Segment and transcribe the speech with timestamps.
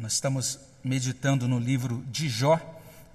[0.00, 2.60] Nós estamos meditando no livro de Jó.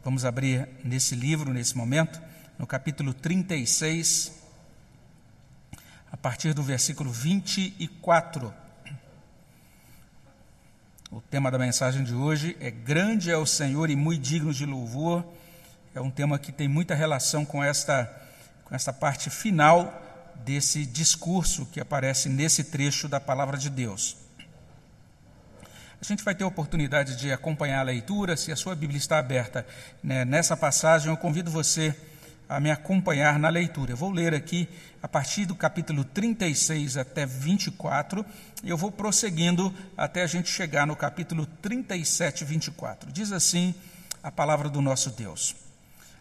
[0.03, 2.21] Vamos abrir nesse livro, nesse momento,
[2.59, 4.33] no capítulo 36,
[6.11, 8.53] a partir do versículo 24.
[11.09, 14.65] O tema da mensagem de hoje é Grande é o Senhor e muito digno de
[14.65, 15.23] louvor.
[15.95, 18.11] É um tema que tem muita relação com esta,
[18.65, 20.01] com esta parte final
[20.43, 24.22] desse discurso que aparece nesse trecho da palavra de Deus.
[26.03, 29.19] A gente vai ter a oportunidade de acompanhar a leitura, se a sua Bíblia está
[29.19, 29.65] aberta
[30.03, 31.95] né, nessa passagem, eu convido você
[32.49, 33.93] a me acompanhar na leitura.
[33.93, 34.67] Eu vou ler aqui
[35.01, 38.25] a partir do capítulo 36 até 24,
[38.65, 43.09] e eu vou prosseguindo até a gente chegar no capítulo 37, 24.
[43.09, 43.73] Diz assim
[44.21, 45.55] a palavra do nosso Deus: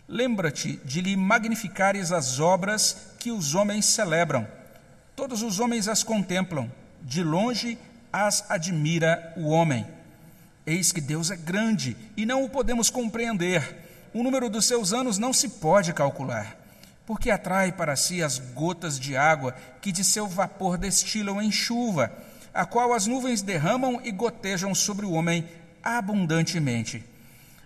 [0.06, 4.46] Lembra-te de lhe magnificares as obras que os homens celebram.
[5.16, 6.70] Todos os homens as contemplam,
[7.02, 7.76] de longe
[8.12, 9.86] as admira o homem.
[10.66, 13.78] Eis que Deus é grande e não o podemos compreender.
[14.14, 16.56] O número dos seus anos não se pode calcular,
[17.06, 22.12] porque atrai para si as gotas de água que de seu vapor destilam em chuva,
[22.52, 25.48] a qual as nuvens derramam e gotejam sobre o homem
[25.82, 27.02] abundantemente.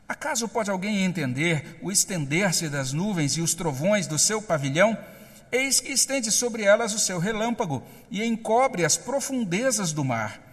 [0.09, 4.97] Acaso pode alguém entender o estender-se das nuvens e os trovões do seu pavilhão?
[5.51, 10.46] Eis que estende sobre elas o seu relâmpago e encobre as profundezas do mar.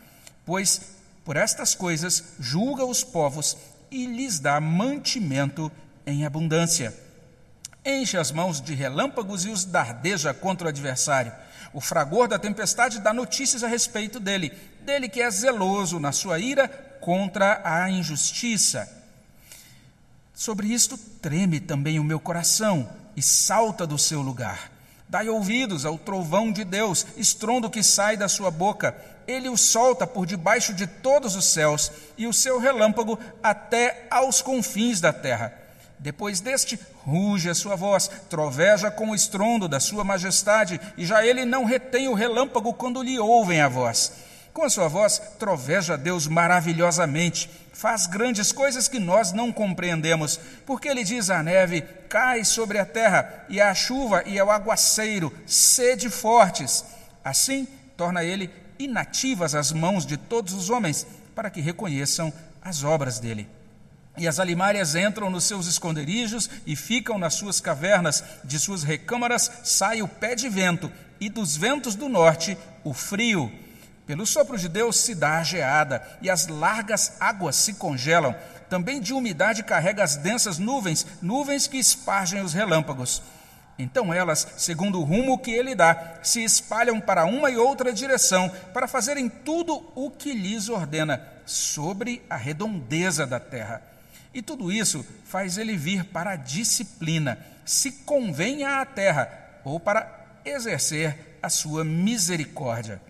[0.45, 0.81] Pois
[1.23, 3.57] por estas coisas julga os povos
[3.89, 5.71] e lhes dá mantimento
[6.05, 6.93] em abundância.
[7.85, 11.31] Enche as mãos de relâmpagos e os dardeja contra o adversário.
[11.73, 16.39] O fragor da tempestade dá notícias a respeito dele, dele que é zeloso na sua
[16.39, 16.67] ira
[17.01, 18.89] contra a injustiça.
[20.33, 24.71] Sobre isto treme também o meu coração e salta do seu lugar.
[25.07, 28.95] Dai ouvidos ao trovão de Deus, estrondo que sai da sua boca.
[29.27, 34.41] Ele o solta por debaixo de todos os céus e o seu relâmpago até aos
[34.41, 35.53] confins da terra.
[36.03, 41.25] Depois deste, ruge a sua voz, troveja com o estrondo da sua majestade, e já
[41.25, 44.11] ele não retém o relâmpago quando lhe ouvem a voz.
[44.53, 50.87] Com a sua voz, troveja Deus maravilhosamente, faz grandes coisas que nós não compreendemos, porque
[50.87, 56.09] ele diz à neve: cai sobre a terra, e à chuva e ao aguaceiro, sede
[56.09, 56.83] fortes.
[57.23, 63.19] Assim, torna ele inativas as mãos de todos os homens, para que reconheçam as obras
[63.19, 63.47] dele.
[64.17, 69.51] E as alimárias entram nos seus esconderijos e ficam nas suas cavernas, de suas recâmaras
[69.63, 73.51] sai o pé de vento, e dos ventos do norte o frio.
[74.05, 78.35] Pelo sopro de Deus se dá a geada, e as largas águas se congelam.
[78.69, 83.21] Também de umidade carrega as densas nuvens, nuvens que espargem os relâmpagos.
[83.77, 88.49] Então elas, segundo o rumo que ele dá, se espalham para uma e outra direção,
[88.73, 93.81] para fazerem tudo o que lhes ordena, sobre a redondeza da terra.
[94.33, 99.29] E tudo isso faz ele vir para a disciplina, se convenha à terra,
[99.63, 103.01] ou para exercer a sua misericórdia.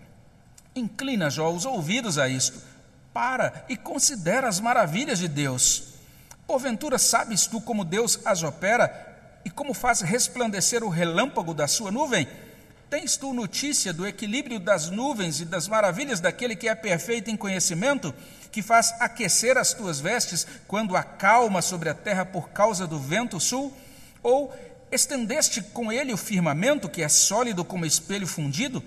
[0.74, 2.60] Inclina, Jó, os ouvidos a isto.
[3.12, 5.94] Para e considera as maravilhas de Deus.
[6.46, 9.13] Porventura sabes tu como Deus as opera
[9.44, 12.26] e como faz resplandecer o relâmpago da sua nuvem?
[12.88, 17.36] Tens tu notícia do equilíbrio das nuvens e das maravilhas daquele que é perfeito em
[17.36, 18.14] conhecimento,
[18.52, 23.40] que faz aquecer as tuas vestes quando acalma sobre a terra por causa do vento
[23.40, 23.72] sul?
[24.22, 24.54] Ou
[24.92, 28.82] estendeste com ele o firmamento, que é sólido como espelho fundido?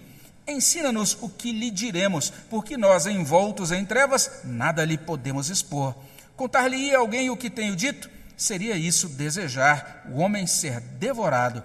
[0.47, 5.93] Ensina-nos o que lhe diremos, porque nós, envoltos em trevas, nada lhe podemos expor.
[6.37, 8.09] Contar-lhe-ia alguém o que tenho dito?
[8.37, 11.63] Seria isso desejar o homem ser devorado.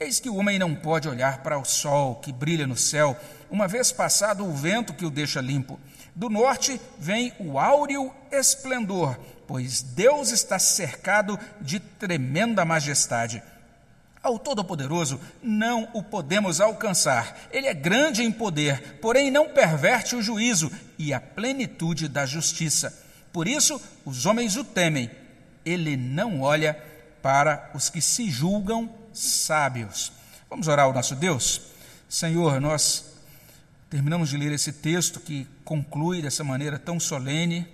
[0.00, 3.14] Eis que o homem não pode olhar para o sol que brilha no céu,
[3.50, 5.78] uma vez passado o vento que o deixa limpo.
[6.16, 13.42] Do norte vem o áureo esplendor, pois Deus está cercado de tremenda majestade.
[14.22, 17.48] Ao Todo-Poderoso não o podemos alcançar.
[17.52, 22.98] Ele é grande em poder, porém não perverte o juízo e a plenitude da justiça.
[23.32, 25.10] Por isso, os homens o temem.
[25.64, 26.74] Ele não olha
[27.22, 30.12] para os que se julgam sábios.
[30.48, 31.60] Vamos orar ao nosso Deus?
[32.08, 33.04] Senhor, nós
[33.88, 37.68] terminamos de ler esse texto que conclui dessa maneira tão solene.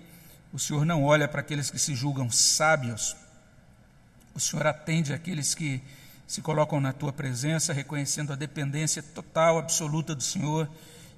[0.53, 3.15] O Senhor não olha para aqueles que se julgam sábios.
[4.35, 5.81] O Senhor atende aqueles que
[6.27, 10.69] se colocam na tua presença, reconhecendo a dependência total, absoluta do Senhor.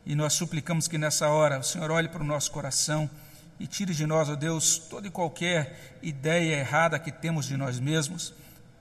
[0.05, 3.09] E nós suplicamos que nessa hora o Senhor olhe para o nosso coração
[3.59, 7.79] e tire de nós, ó Deus, toda e qualquer ideia errada que temos de nós
[7.79, 8.33] mesmos.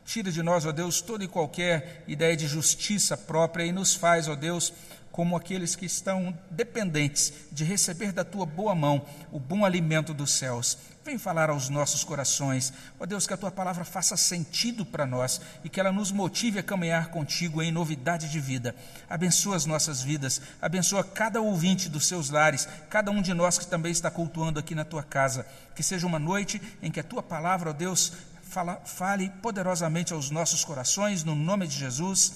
[0.05, 4.29] Tire de nós, ó Deus, toda e qualquer ideia de justiça própria e nos faz,
[4.29, 4.73] ó Deus,
[5.19, 10.31] como aqueles que estão dependentes de receber da tua boa mão o bom alimento dos
[10.31, 10.79] céus.
[11.05, 12.73] Vem falar aos nossos corações.
[13.01, 16.61] Ó Deus, que a tua palavra faça sentido para nós e que ela nos motive
[16.61, 18.77] a caminhar contigo em novidade de vida.
[19.11, 23.67] Abençoa as nossas vidas, abençoa cada ouvinte dos seus lares, cada um de nós que
[23.67, 25.45] também está cultuando aqui na tua casa.
[25.75, 28.13] Que seja uma noite em que a tua palavra, ó Deus,
[28.45, 32.35] fala, fale poderosamente aos nossos corações, no nome de Jesus.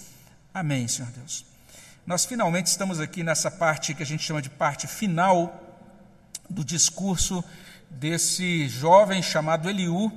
[0.52, 1.51] Amém, Senhor Deus.
[2.04, 5.62] Nós finalmente estamos aqui nessa parte que a gente chama de parte final
[6.50, 7.44] do discurso
[7.88, 10.10] desse jovem chamado Eliú,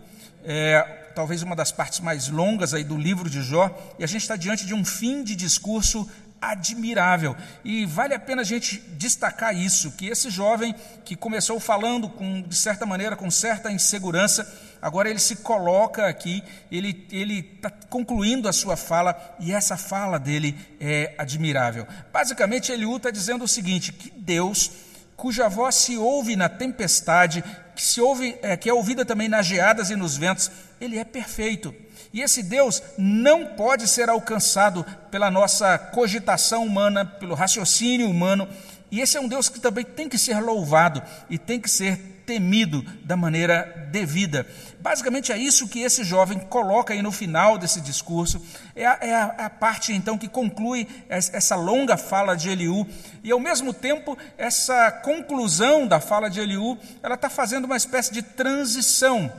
[0.43, 0.81] é,
[1.13, 4.35] talvez uma das partes mais longas aí do livro de Jó, e a gente está
[4.35, 6.09] diante de um fim de discurso
[6.41, 7.35] admirável.
[7.63, 10.73] E vale a pena a gente destacar isso, que esse jovem
[11.03, 14.51] que começou falando com, de certa maneira, com certa insegurança,
[14.85, 17.07] agora ele se coloca aqui, ele
[17.55, 21.87] está concluindo a sua fala, e essa fala dele é admirável.
[22.13, 24.69] Basicamente, Eliú está dizendo o seguinte: que Deus,
[25.17, 27.43] cuja voz se ouve na tempestade,
[27.75, 31.03] que, se ouve, é, que é ouvida também nas geadas e nos ventos, ele é
[31.03, 31.73] perfeito.
[32.13, 38.47] E esse Deus não pode ser alcançado pela nossa cogitação humana, pelo raciocínio humano.
[38.91, 42.14] E esse é um Deus que também tem que ser louvado e tem que ser
[42.25, 44.45] temido da maneira devida.
[44.79, 48.41] Basicamente é isso que esse jovem coloca aí no final desse discurso.
[48.75, 52.85] É a, é a, a parte então que conclui essa longa fala de Eliú.
[53.23, 58.11] E ao mesmo tempo, essa conclusão da fala de Eliú, ela está fazendo uma espécie
[58.13, 59.31] de transição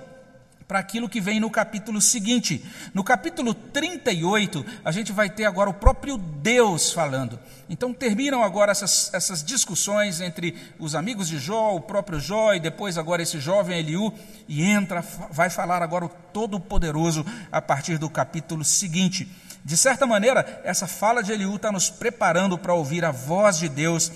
[0.66, 2.64] para aquilo que vem no capítulo seguinte.
[2.92, 7.38] No capítulo 38, a gente vai ter agora o próprio Deus falando.
[7.68, 12.60] Então terminam agora essas, essas discussões entre os amigos de Jó, o próprio Jó e
[12.60, 14.12] depois agora esse jovem Eliú,
[14.48, 19.28] e entra, vai falar agora o Todo-Poderoso a partir do capítulo seguinte.
[19.64, 23.68] De certa maneira, essa fala de Eliú está nos preparando para ouvir a voz de
[23.68, 24.10] Deus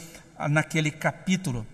[0.48, 1.66] naquele capítulo.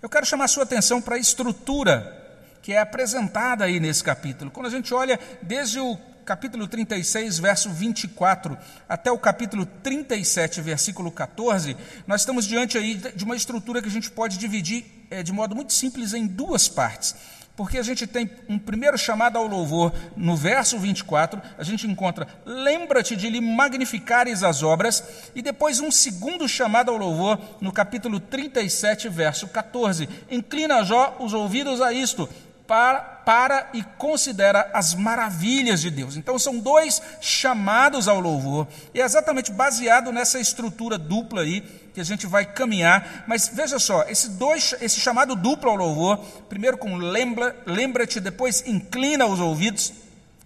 [0.00, 2.23] Eu quero chamar a sua atenção para a estrutura
[2.64, 4.50] que é apresentada aí nesse capítulo.
[4.50, 8.56] Quando a gente olha desde o capítulo 36, verso 24,
[8.88, 11.76] até o capítulo 37, versículo 14,
[12.06, 15.54] nós estamos diante aí de uma estrutura que a gente pode dividir é, de modo
[15.54, 17.14] muito simples em duas partes.
[17.54, 22.26] Porque a gente tem um primeiro chamado ao louvor no verso 24, a gente encontra
[22.46, 28.18] lembra-te de lhe magnificares as obras, e depois um segundo chamado ao louvor no capítulo
[28.18, 30.08] 37, verso 14.
[30.30, 32.28] Inclina Jó os ouvidos a isto,
[32.66, 36.16] para, para e considera as maravilhas de Deus.
[36.16, 41.60] Então são dois chamados ao louvor, e é exatamente baseado nessa estrutura dupla aí
[41.92, 43.24] que a gente vai caminhar.
[43.26, 46.18] Mas veja só, esse, dois, esse chamado duplo ao louvor,
[46.48, 49.92] primeiro com lembra, lembra-te, depois inclina os ouvidos.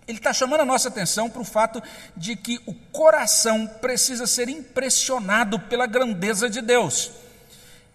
[0.06, 1.82] Ele está chamando a nossa atenção para o fato
[2.16, 7.10] de que o coração precisa ser impressionado pela grandeza de Deus.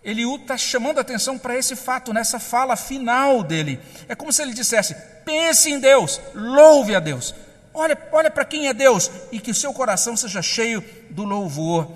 [0.03, 3.79] Eliú está chamando a atenção para esse fato, nessa fala final dele.
[4.07, 7.33] É como se ele dissesse: pense em Deus, louve a Deus,
[7.73, 11.89] olha, olha para quem é Deus, e que o seu coração seja cheio do louvor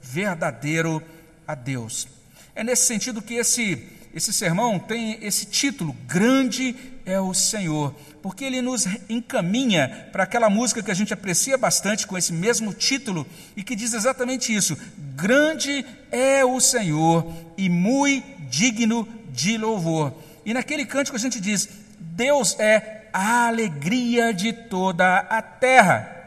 [0.00, 1.02] verdadeiro
[1.46, 2.08] a Deus.
[2.54, 8.44] É nesse sentido que esse, esse sermão tem esse título: Grande é o Senhor porque
[8.44, 13.26] ele nos encaminha para aquela música que a gente aprecia bastante com esse mesmo título
[13.56, 14.78] e que diz exatamente isso:
[15.16, 17.26] Grande é o Senhor
[17.58, 20.14] e muito digno de louvor.
[20.44, 21.68] E naquele cântico a gente diz:
[21.98, 26.20] Deus é a alegria de toda a terra.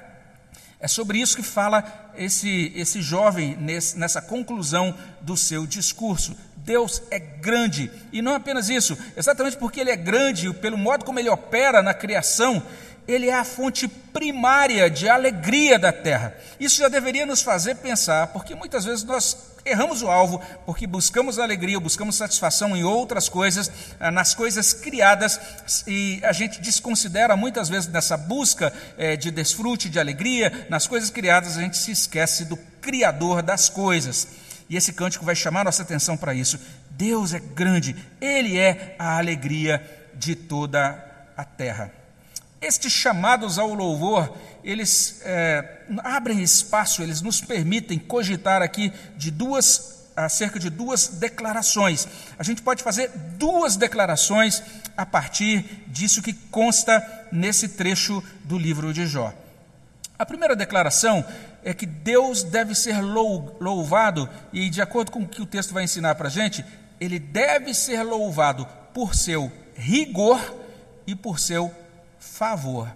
[0.79, 6.35] É sobre isso que fala esse, esse jovem nesse, nessa conclusão do seu discurso.
[6.65, 7.91] Deus é grande.
[8.11, 11.93] E não apenas isso, exatamente porque Ele é grande, pelo modo como Ele opera na
[11.93, 12.61] criação,
[13.07, 16.35] Ele é a fonte primária de alegria da terra.
[16.59, 21.39] Isso já deveria nos fazer pensar, porque muitas vezes nós erramos o alvo, porque buscamos
[21.39, 25.39] alegria, buscamos satisfação em outras coisas, ah, nas coisas criadas,
[25.87, 31.09] e a gente desconsidera muitas vezes nessa busca eh, de desfrute, de alegria, nas coisas
[31.09, 34.44] criadas, a gente se esquece do Criador das coisas.
[34.69, 36.59] E esse cântico vai chamar nossa atenção para isso.
[36.91, 39.83] Deus é grande, Ele é a alegria
[40.15, 41.03] de toda
[41.35, 41.91] a terra.
[42.61, 49.93] Estes chamados ao louvor, eles é, abrem espaço, eles nos permitem cogitar aqui de duas
[50.15, 52.07] acerca de duas declarações.
[52.39, 54.63] A gente pode fazer duas declarações
[54.95, 59.33] a partir disso que consta nesse trecho do livro de Jó.
[60.17, 61.25] A primeira declaração
[61.65, 65.83] é que Deus deve ser louvado, e de acordo com o que o texto vai
[65.83, 66.63] ensinar para a gente,
[67.01, 70.39] ele deve ser louvado por seu rigor
[71.07, 71.73] e por seu
[72.19, 72.87] favor.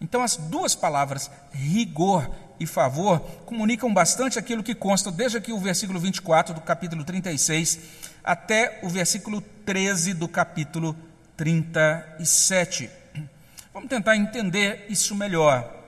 [0.00, 5.58] Então, as duas palavras, rigor e favor comunicam bastante aquilo que consta desde aqui o
[5.58, 7.80] versículo 24 do capítulo 36
[8.22, 10.96] até o versículo 13 do capítulo
[11.36, 12.88] 37.
[13.74, 15.81] Vamos tentar entender isso melhor.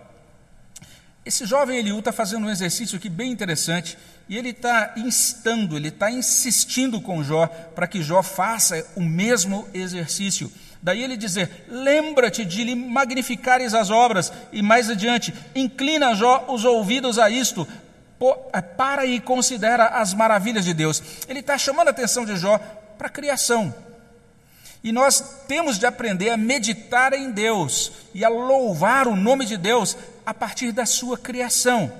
[1.26, 3.97] Esse jovem Eliú está fazendo um exercício aqui bem interessante
[4.28, 9.66] e ele está instando, ele está insistindo com Jó para que Jó faça o mesmo
[9.73, 10.52] exercício.
[10.83, 16.62] Daí ele dizer: Lembra-te de lhe magnificares as obras, e mais adiante, inclina Jó os
[16.66, 17.66] ouvidos a isto,
[18.52, 21.02] é, para e considera as maravilhas de Deus.
[21.26, 22.59] Ele está chamando a atenção de Jó
[22.99, 23.75] para a criação.
[24.84, 29.56] E nós temos de aprender a meditar em Deus e a louvar o nome de
[29.56, 31.90] Deus a partir da sua criação.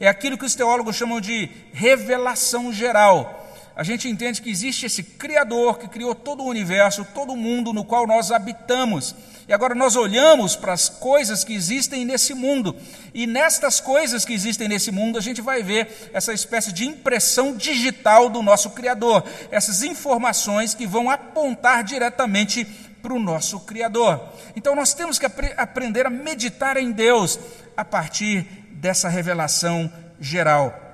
[0.00, 3.38] É aquilo que os teólogos chamam de revelação geral
[3.78, 7.72] a gente entende que existe esse Criador que criou todo o universo, todo o mundo
[7.72, 9.14] no qual nós habitamos.
[9.48, 12.76] E agora nós olhamos para as coisas que existem nesse mundo,
[13.14, 17.56] e nestas coisas que existem nesse mundo, a gente vai ver essa espécie de impressão
[17.56, 22.66] digital do nosso Criador, essas informações que vão apontar diretamente
[23.00, 24.22] para o nosso Criador.
[24.54, 27.40] Então nós temos que ap aprender a meditar em Deus
[27.74, 29.90] a partir dessa revelação
[30.20, 30.87] geral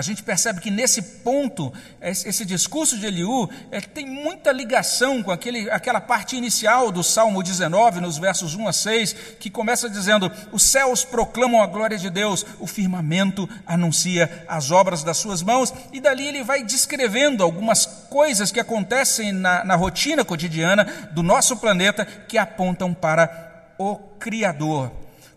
[0.00, 5.30] a gente percebe que nesse ponto, esse discurso de Eliú é, tem muita ligação com
[5.30, 10.32] aquele, aquela parte inicial do Salmo 19, nos versos 1 a 6, que começa dizendo:
[10.52, 15.70] Os céus proclamam a glória de Deus, o firmamento anuncia as obras das suas mãos,
[15.92, 21.58] e dali ele vai descrevendo algumas coisas que acontecem na, na rotina cotidiana do nosso
[21.58, 24.90] planeta que apontam para o Criador.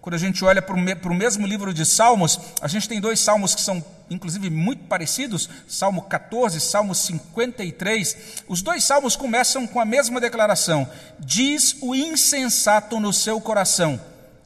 [0.04, 3.56] Quando a gente olha para o mesmo livro de Salmos, a gente tem dois salmos
[3.56, 3.82] que são,
[4.14, 8.44] inclusive, muito parecidos: Salmo 14, Salmo 53.
[8.48, 10.90] Os dois salmos começam com a mesma declaração:
[11.20, 14.00] Diz o insensato no seu coração,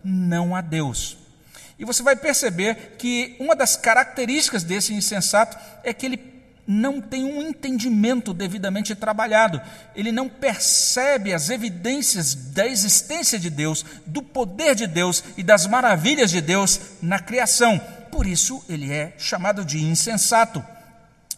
[0.04, 1.18] não há Deus.
[1.80, 7.24] E você vai perceber que uma das características desse insensato é que ele não tem
[7.24, 9.62] um entendimento devidamente trabalhado,
[9.96, 15.66] ele não percebe as evidências da existência de Deus, do poder de Deus e das
[15.66, 17.82] maravilhas de Deus na criação.
[18.18, 20.66] Por isso ele é chamado de insensato.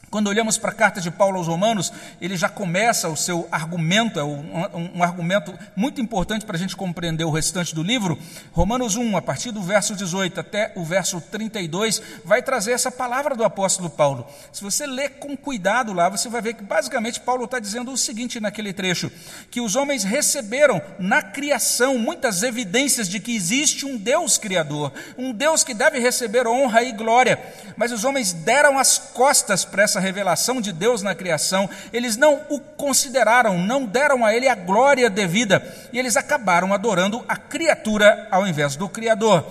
[0.09, 4.19] Quando olhamos para a carta de Paulo aos Romanos, ele já começa o seu argumento,
[4.19, 8.17] é um, um argumento muito importante para a gente compreender o restante do livro.
[8.51, 13.35] Romanos 1, a partir do verso 18 até o verso 32, vai trazer essa palavra
[13.35, 14.25] do apóstolo Paulo.
[14.51, 17.97] Se você ler com cuidado lá, você vai ver que basicamente Paulo está dizendo o
[17.97, 19.11] seguinte naquele trecho:
[19.51, 25.31] que os homens receberam na criação muitas evidências de que existe um Deus criador, um
[25.31, 27.39] Deus que deve receber honra e glória,
[27.77, 32.15] mas os homens deram as costas para essa essa revelação de Deus na criação, eles
[32.15, 37.36] não o consideraram, não deram a ele a glória devida, e eles acabaram adorando a
[37.36, 39.46] criatura ao invés do Criador.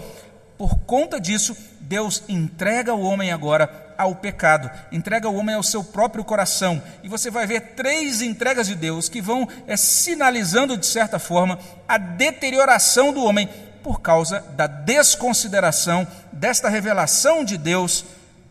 [0.57, 5.85] Por conta disso, Deus entrega o homem agora ao pecado, entrega o homem ao seu
[5.85, 6.83] próprio coração.
[7.03, 11.59] E você vai ver três entregas de Deus que vão é, sinalizando, de certa forma,
[11.87, 13.49] a deterioração do homem
[13.83, 18.05] por causa da desconsideração desta revelação de Deus,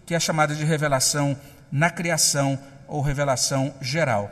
[0.06, 1.38] que é chamada de revelação
[1.71, 2.57] na criação
[2.88, 4.31] ou revelação geral.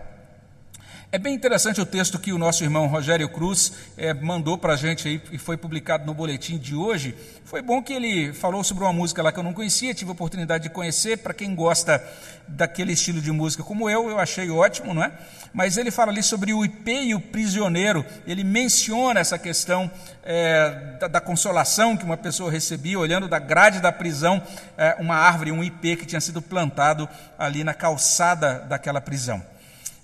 [1.15, 4.75] É bem interessante o texto que o nosso irmão Rogério Cruz é, mandou para a
[4.75, 7.15] gente aí, e foi publicado no boletim de hoje.
[7.45, 10.13] Foi bom que ele falou sobre uma música lá que eu não conhecia, tive a
[10.13, 11.19] oportunidade de conhecer.
[11.19, 12.05] Para quem gosta
[12.45, 15.13] daquele estilo de música como eu, eu achei ótimo, não é?
[15.53, 18.05] Mas ele fala ali sobre o IP e o prisioneiro.
[18.27, 19.89] Ele menciona essa questão
[20.21, 24.43] é, da, da, consolação que uma pessoa recebia olhando da grade da prisão
[24.77, 27.07] é, uma árvore, um IP que tinha sido plantado
[27.39, 29.54] ali na calçada daquela prisão.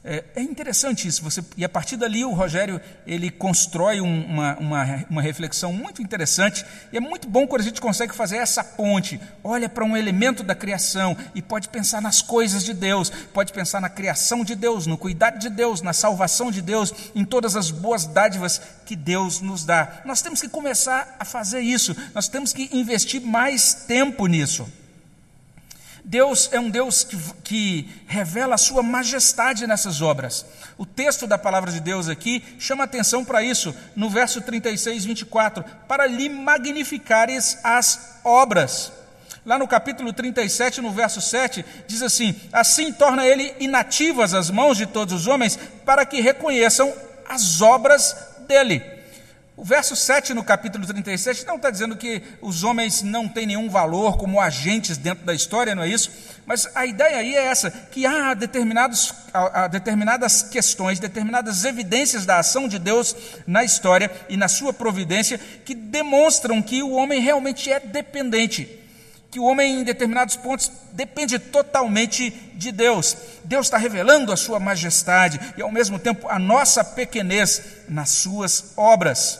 [0.03, 4.57] É, é, interessante isso, você, e a partir dali o Rogério ele constrói um, uma,
[4.57, 8.63] uma, uma, reflexão muito interessante, e é muito bom quando a gente consegue fazer essa
[8.63, 13.53] ponte, olha para um elemento da criação e pode pensar nas coisas de Deus, pode
[13.53, 17.55] pensar na criação de Deus, no cuidado de Deus, na salvação de Deus, em todas
[17.55, 20.01] as boas dádivas que Deus nos dá.
[20.03, 24.67] Nós temos que começar a fazer isso, nós temos que investir mais tempo nisso.
[26.03, 30.45] Deus é um Deus que, que, revela a sua majestade nessas obras.
[30.77, 35.63] O texto da palavra de Deus aqui chama atenção para isso, no verso 36, 24:
[35.87, 38.91] para lhe magnificares as obras.
[39.45, 44.77] Lá no capítulo 37, no verso 7, diz assim: Assim torna ele inativas as mãos
[44.77, 46.93] de todos os homens, para que reconheçam
[47.27, 48.15] as obras
[48.47, 49.00] dele.
[49.55, 53.69] O verso 7 no capítulo 37 não está dizendo que os homens não têm nenhum
[53.69, 56.09] valor como agentes dentro da história, não é isso?
[56.45, 62.39] Mas a ideia aí é essa: que há, determinados, há determinadas questões, determinadas evidências da
[62.39, 63.15] ação de Deus
[63.45, 68.80] na história e na sua providência que demonstram que o homem realmente é dependente.
[69.31, 73.15] Que o homem, em determinados pontos, depende totalmente de Deus.
[73.45, 78.73] Deus está revelando a sua majestade e, ao mesmo tempo, a nossa pequenez nas suas
[78.75, 79.39] obras.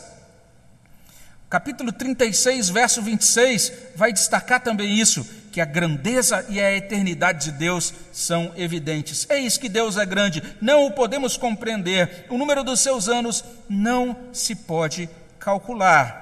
[1.50, 5.22] Capítulo 36, verso 26, vai destacar também isso,
[5.52, 9.26] que a grandeza e a eternidade de Deus são evidentes.
[9.28, 14.16] Eis que Deus é grande, não o podemos compreender, o número dos seus anos não
[14.32, 16.21] se pode calcular.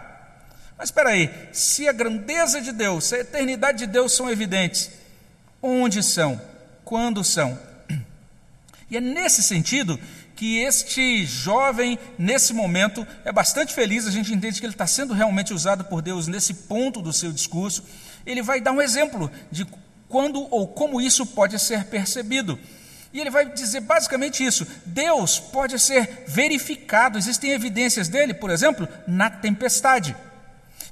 [0.81, 4.91] Mas espera aí, se a grandeza de Deus, se a eternidade de Deus são evidentes,
[5.61, 6.41] onde são?
[6.87, 7.59] Quando são?
[8.91, 10.01] E é nesse sentido
[10.35, 15.13] que este jovem, nesse momento, é bastante feliz, a gente entende que ele está sendo
[15.13, 17.85] realmente usado por Deus nesse ponto do seu discurso.
[18.25, 19.67] Ele vai dar um exemplo de
[20.09, 22.59] quando ou como isso pode ser percebido.
[23.13, 28.89] E ele vai dizer basicamente isso: Deus pode ser verificado, existem evidências dele, por exemplo,
[29.07, 30.17] na tempestade.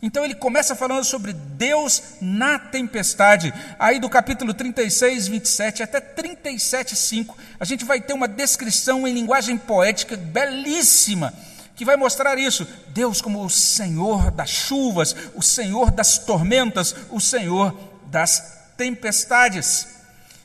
[0.01, 3.53] Então ele começa falando sobre Deus na tempestade.
[3.79, 9.13] Aí do capítulo 36, 27 até 37, 5, a gente vai ter uma descrição em
[9.13, 11.35] linguagem poética belíssima,
[11.75, 12.67] que vai mostrar isso.
[12.89, 17.77] Deus como o Senhor das chuvas, o Senhor das tormentas, o Senhor
[18.07, 19.99] das tempestades.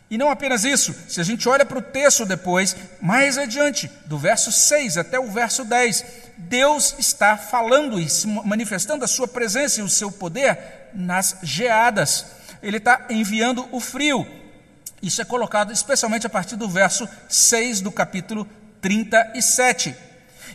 [0.09, 4.17] E não apenas isso, se a gente olha para o texto depois, mais adiante, do
[4.17, 6.05] verso 6 até o verso 10,
[6.37, 8.07] Deus está falando e
[8.45, 10.57] manifestando a sua presença e o seu poder
[10.93, 12.25] nas geadas.
[12.61, 14.25] Ele está enviando o frio.
[15.01, 18.47] Isso é colocado especialmente a partir do verso 6 do capítulo
[18.81, 19.95] 37.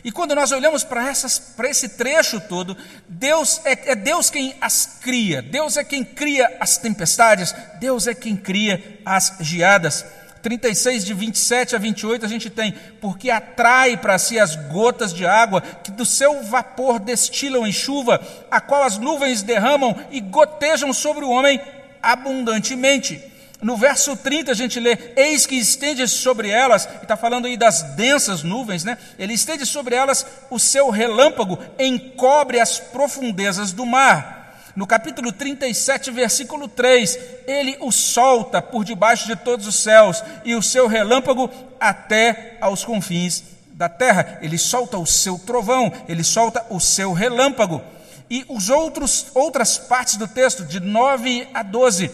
[0.03, 1.11] E quando nós olhamos para,
[1.55, 2.75] para esse trecho todo,
[3.07, 8.13] Deus é, é Deus quem as cria, Deus é quem cria as tempestades, Deus é
[8.13, 10.05] quem cria as geadas.
[10.41, 15.25] 36, de 27 a 28, a gente tem, porque atrai para si as gotas de
[15.25, 20.93] água que do seu vapor destilam em chuva, a qual as nuvens derramam e gotejam
[20.93, 21.59] sobre o homem
[22.01, 23.21] abundantemente.
[23.61, 27.57] No verso 30 a gente lê: Eis que estende sobre elas, e está falando aí
[27.57, 28.97] das densas nuvens, né?
[29.17, 34.38] Ele estende sobre elas o seu relâmpago, encobre as profundezas do mar.
[34.79, 40.55] No capítulo 37, versículo 3, ele o solta por debaixo de todos os céus e
[40.55, 44.39] o seu relâmpago até aos confins da terra.
[44.41, 47.81] Ele solta o seu trovão, ele solta o seu relâmpago.
[48.29, 52.09] E os outros outras partes do texto de 9 a 12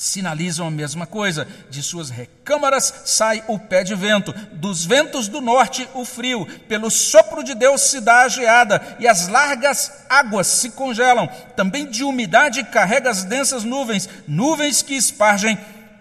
[0.00, 1.46] sinalizam a mesma coisa.
[1.68, 6.90] De suas recâmaras sai o pé de vento, dos ventos do norte o frio, pelo
[6.90, 11.28] sopro de Deus se dá a geada, e as largas águas se congelam.
[11.54, 15.58] Também de umidade carrega as densas nuvens, nuvens que espargem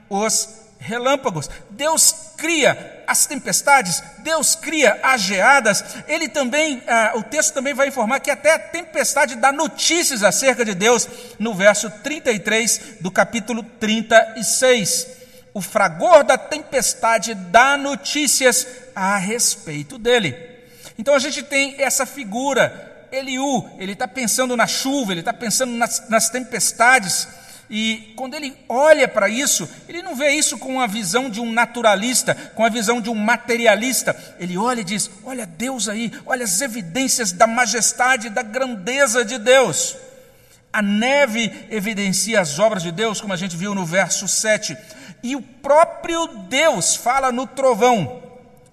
[0.10, 0.48] os
[0.80, 1.50] relâmpagos.
[1.70, 5.84] Deus cria as tempestades, Deus cria as geadas.
[6.08, 10.64] Ele também, ah, o texto também vai informar que até a tempestade dá notícias acerca
[10.64, 15.08] de Deus no verso 33 do capítulo 36.
[15.56, 20.38] O fragor da tempestade dá notícias a respeito dele.
[20.96, 25.72] Então a gente tem essa figura Eliú, ele está pensando na chuva, ele está pensando
[25.74, 27.28] nas, nas tempestades,
[27.70, 31.52] e quando ele olha para isso, ele não vê isso com a visão de um
[31.52, 34.16] naturalista, com a visão de um materialista.
[34.40, 39.38] Ele olha e diz: Olha Deus aí, olha as evidências da majestade, da grandeza de
[39.38, 39.96] Deus.
[40.74, 44.76] A neve evidencia as obras de Deus, como a gente viu no verso 7.
[45.22, 48.29] E o próprio Deus fala no trovão.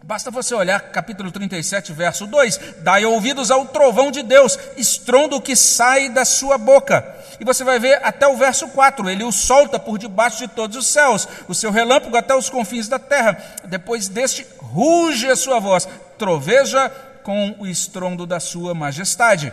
[0.06, 5.56] Basta você olhar capítulo 37, verso 2: Dai ouvidos ao trovão de Deus, estrondo que
[5.56, 7.04] sai da sua boca.
[7.40, 10.76] E você vai ver até o verso 4, ele o solta por debaixo de todos
[10.76, 13.36] os céus, o seu relâmpago até os confins da terra.
[13.64, 16.88] Depois deste, ruge a sua voz, troveja
[17.24, 19.52] com o estrondo da sua majestade.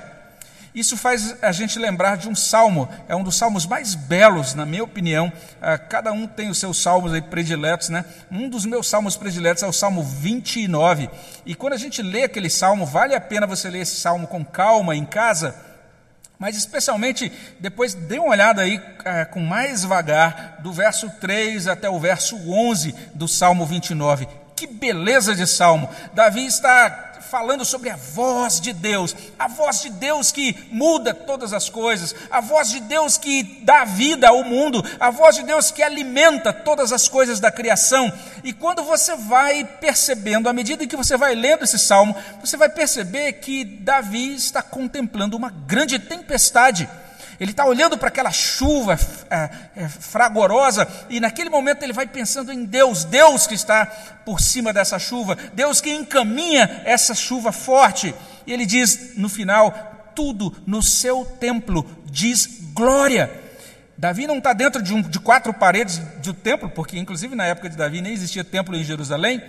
[0.73, 4.65] Isso faz a gente lembrar de um salmo, é um dos salmos mais belos, na
[4.65, 5.31] minha opinião.
[5.61, 8.03] Ah, cada um tem os seus salmos aí prediletos, né?
[8.31, 11.09] Um dos meus salmos prediletos é o Salmo 29.
[11.45, 14.43] E quando a gente lê aquele salmo, vale a pena você ler esse salmo com
[14.43, 15.55] calma em casa
[16.43, 21.89] mas especialmente depois dê uma olhada aí é, com mais vagar do verso 3 até
[21.89, 24.27] o verso 11 do Salmo 29.
[24.53, 25.89] Que beleza de salmo!
[26.13, 31.53] Davi está falando sobre a voz de Deus, a voz de Deus que muda todas
[31.53, 35.71] as coisas, a voz de Deus que dá vida ao mundo, a voz de Deus
[35.71, 38.11] que alimenta todas as coisas da criação.
[38.43, 42.69] E quando você vai percebendo, à medida que você vai lendo esse salmo, você vai
[42.69, 46.89] perceber que Davi está contemplando uma grande tempestade
[47.39, 48.97] ele está olhando para aquela chuva
[49.29, 53.85] é, é, fragorosa e naquele momento ele vai pensando em Deus, Deus que está
[54.25, 58.13] por cima dessa chuva, Deus que encaminha essa chuva forte.
[58.45, 63.41] E ele diz no final: tudo no seu templo diz glória.
[63.97, 67.69] Davi não está dentro de, um, de quatro paredes do templo, porque inclusive na época
[67.69, 69.41] de Davi nem existia templo em Jerusalém.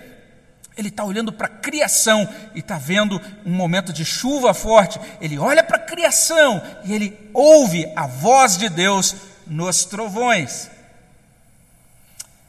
[0.76, 4.98] Ele está olhando para a criação e está vendo um momento de chuva forte.
[5.20, 9.14] Ele olha para a criação e ele ouve a voz de Deus
[9.46, 10.68] nos trovões.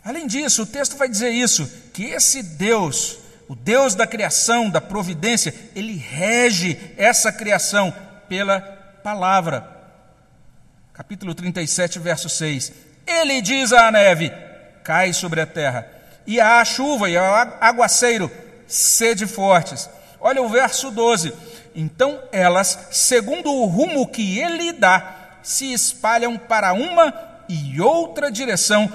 [0.03, 4.81] Além disso, o texto vai dizer isso: que esse Deus, o Deus da criação, da
[4.81, 7.93] providência, ele rege essa criação
[8.27, 8.59] pela
[9.03, 9.69] palavra.
[10.93, 12.71] Capítulo 37, verso 6.
[13.05, 14.31] Ele diz à neve:
[14.83, 15.94] cai sobre a terra
[16.25, 18.31] e a chuva e a aguaceiro,
[18.67, 19.89] sede fortes.
[20.19, 21.33] Olha o verso 12.
[21.75, 27.13] Então elas, segundo o rumo que ele dá, se espalham para uma
[27.47, 28.91] e outra direção,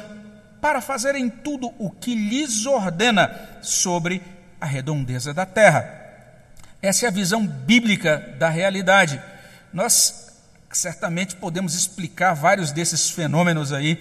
[0.61, 3.31] para fazerem tudo o que lhes ordena
[3.63, 4.23] sobre
[4.61, 5.99] a redondeza da terra.
[6.83, 9.23] Essa é a visão bíblica da realidade.
[9.73, 10.31] Nós
[10.73, 14.01] certamente podemos explicar vários desses fenômenos aí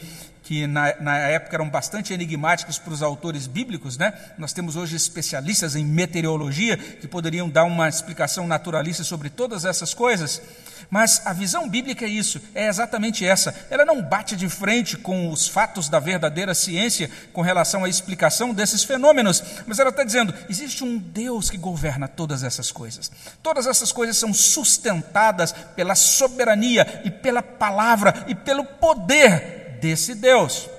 [0.50, 4.12] que na, na, época eram bastante enigmáticos para os autores bíblicos, né?
[4.36, 9.94] Nós temos hoje especialistas em meteorologia que poderiam dar uma explicação naturalista sobre todas essas
[9.94, 10.42] coisas.
[10.90, 13.54] Mas a visão bíblica é isso, é exatamente essa.
[13.70, 18.52] Ela não bate de frente com os fatos da verdadeira ciência com relação à explicação
[18.52, 23.12] desses fenômenos, mas ela está dizendo: existe um Deus que governa todas essas coisas.
[23.44, 30.70] Todas essas coisas são sustentadas pela soberania e pela palavra e pelo poder desse Deus.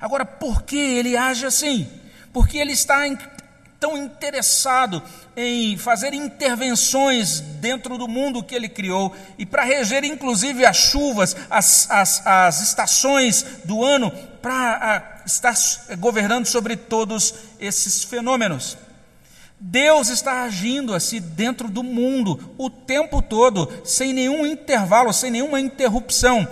[0.00, 1.88] Agora, por que ele age assim?
[2.32, 3.06] Porque ele está
[3.80, 5.02] tão interessado
[5.36, 11.36] em fazer intervenções dentro do mundo que ele criou e para reger inclusive as chuvas,
[11.50, 15.54] as, as, as estações do ano, para estar
[15.98, 18.78] governando sobre todos esses fenômenos.
[19.60, 25.60] Deus está agindo assim dentro do mundo o tempo todo, sem nenhum intervalo, sem nenhuma
[25.60, 26.46] interrupção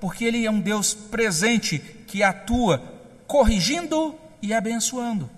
[0.00, 2.82] porque Ele é um Deus presente que atua
[3.26, 5.28] corrigindo e abençoando.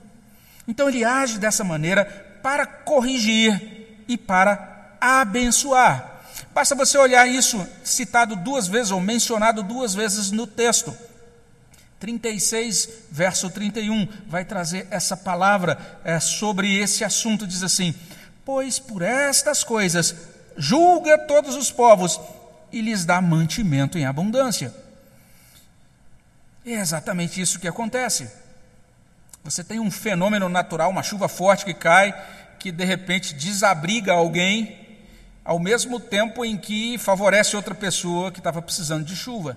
[0.67, 2.05] Então Ele age dessa maneira
[2.43, 6.23] para corrigir e para abençoar.
[6.53, 10.97] Basta você olhar isso citado duas vezes ou mencionado duas vezes no texto.
[12.01, 17.47] 36, verso 31, vai trazer essa palavra é, sobre esse assunto.
[17.47, 17.95] Diz assim:
[18.45, 20.15] Pois por estas coisas
[20.57, 22.21] julga todos os povos
[22.73, 24.75] e lhes dá mantimento em abundância.
[26.65, 28.31] É exatamente isso que acontece.
[29.43, 32.15] Você tem um fenômeno natural, uma chuva forte que cai,
[32.59, 34.87] que de repente desabriga alguém,
[35.45, 39.57] ao mesmo tempo em que favorece outra pessoa que estava precisando de chuva.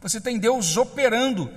[0.00, 1.50] Você tem Deus operando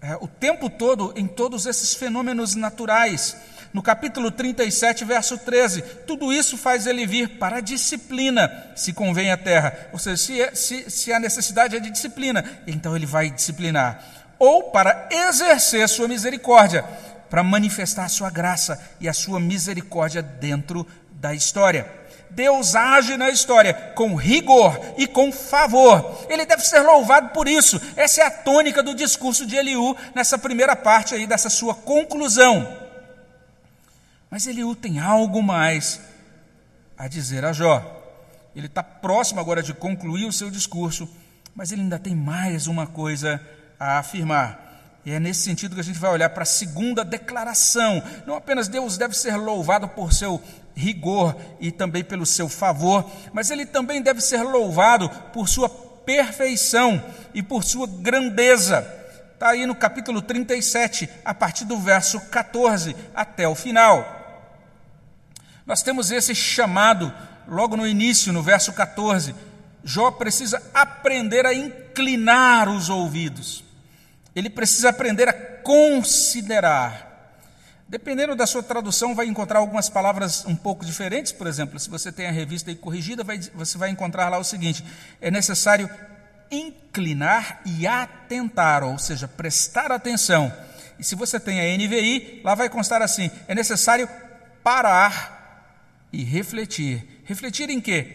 [0.00, 3.36] é, o tempo todo em todos esses fenômenos naturais
[3.74, 5.82] no capítulo 37, verso 13.
[6.06, 9.88] Tudo isso faz ele vir para a disciplina, se convém à terra.
[9.92, 14.00] Ou seja, se, é, se, se a necessidade é de disciplina, então ele vai disciplinar.
[14.38, 16.84] Ou para exercer sua misericórdia,
[17.28, 21.90] para manifestar sua graça e a sua misericórdia dentro da história.
[22.30, 26.26] Deus age na história com rigor e com favor.
[26.28, 27.80] Ele deve ser louvado por isso.
[27.96, 32.83] Essa é a tônica do discurso de Eliú nessa primeira parte aí dessa sua conclusão.
[34.34, 36.00] Mas Eliú tem algo mais
[36.98, 37.80] a dizer a Jó.
[38.52, 41.08] Ele está próximo agora de concluir o seu discurso,
[41.54, 43.40] mas ele ainda tem mais uma coisa
[43.78, 44.98] a afirmar.
[45.04, 48.02] E é nesse sentido que a gente vai olhar para a segunda declaração.
[48.26, 50.42] Não apenas Deus deve ser louvado por seu
[50.74, 57.00] rigor e também pelo seu favor, mas ele também deve ser louvado por sua perfeição
[57.32, 58.84] e por sua grandeza.
[59.34, 64.13] Está aí no capítulo 37, a partir do verso 14 até o final.
[65.66, 67.12] Nós temos esse chamado
[67.48, 69.34] logo no início, no verso 14.
[69.82, 73.64] Jó precisa aprender a inclinar os ouvidos.
[74.34, 77.12] Ele precisa aprender a considerar.
[77.88, 81.32] Dependendo da sua tradução, vai encontrar algumas palavras um pouco diferentes.
[81.32, 84.44] Por exemplo, se você tem a revista aí corrigida, vai, você vai encontrar lá o
[84.44, 84.84] seguinte:
[85.20, 85.88] é necessário
[86.50, 90.52] inclinar e atentar, ou seja, prestar atenção.
[90.98, 94.08] E se você tem a NVI, lá vai constar assim: é necessário
[94.62, 95.33] parar
[96.14, 97.04] e refletir.
[97.24, 98.06] Refletir em quê?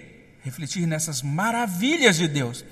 [0.44, 2.64] Refletir nessas maravilhas de Deus.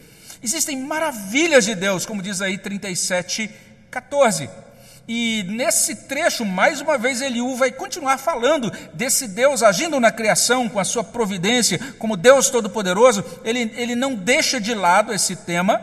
[0.41, 3.49] Existem maravilhas de Deus, como diz aí 37,
[3.91, 4.49] 14.
[5.07, 10.69] E nesse trecho, mais uma vez, Eliú vai continuar falando desse Deus agindo na criação
[10.69, 13.23] com a sua providência, como Deus Todo-Poderoso.
[13.43, 15.81] Ele, ele não deixa de lado esse tema,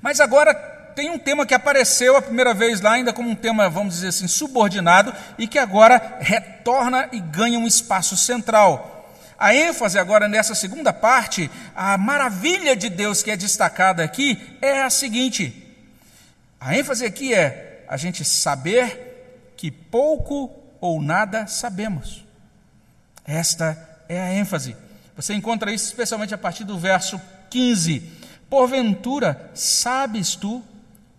[0.00, 3.68] mas agora tem um tema que apareceu a primeira vez lá, ainda como um tema,
[3.68, 8.92] vamos dizer assim, subordinado, e que agora retorna e ganha um espaço central.
[9.38, 14.82] A ênfase agora nessa segunda parte, a maravilha de Deus que é destacada aqui é
[14.82, 15.66] a seguinte:
[16.60, 20.50] a ênfase aqui é a gente saber que pouco
[20.80, 22.24] ou nada sabemos.
[23.24, 23.76] Esta
[24.08, 24.76] é a ênfase.
[25.16, 28.00] Você encontra isso especialmente a partir do verso 15.
[28.48, 30.62] Porventura, sabes tu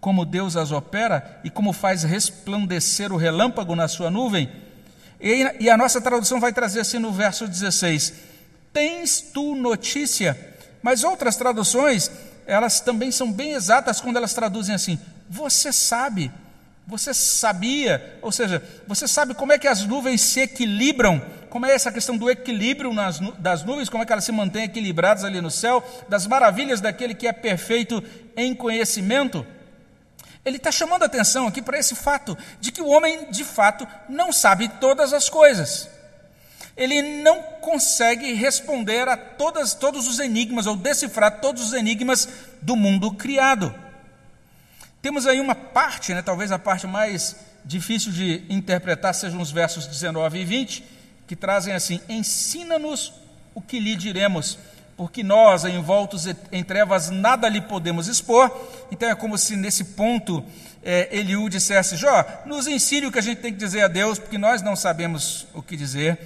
[0.03, 4.51] como Deus as opera e como faz resplandecer o relâmpago na sua nuvem?
[5.17, 8.13] E, a nossa tradução vai trazer assim no verso 16:
[8.73, 10.37] Tens tu notícia?
[10.81, 12.11] Mas outras traduções,
[12.45, 16.29] elas também são bem exatas quando elas traduzem assim: Você sabe,
[16.85, 21.71] você sabia, ou seja, você sabe como é que as nuvens se equilibram como é
[21.71, 25.39] essa questão do equilíbrio nas, das nuvens, como é que elas se mantêm equilibradas ali
[25.39, 28.03] no céu, das maravilhas daquele que é perfeito
[28.35, 29.45] em conhecimento.
[30.45, 33.88] Ele está chamando a atenção aqui para esse fato, de que o homem, de fato,
[34.10, 35.89] não sabe todas as coisas.
[36.75, 42.27] Ele não consegue responder a todas, todos os enigmas, ou decifrar todos os enigmas
[42.62, 43.73] do mundo criado.
[45.01, 49.86] Temos aí uma parte, né, talvez a parte mais difícil de interpretar, sejam os versos
[49.86, 50.84] 19 e 20,
[51.27, 53.13] que trazem assim: Ensina-nos
[53.53, 54.58] o que lhe diremos,
[55.03, 58.49] porque nós, envoltos em trevas, nada lhe podemos expor.
[58.89, 60.41] Então é como se nesse ponto
[60.81, 64.17] é, Eliú dissesse: Jó, nos ensine o que a gente tem que dizer a Deus,
[64.17, 66.17] porque nós não sabemos o que dizer.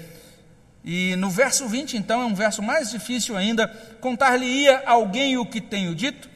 [0.85, 3.67] E no verso 20, então, é um verso mais difícil ainda:
[3.99, 6.29] contar-lhe-ia alguém o que tenho dito?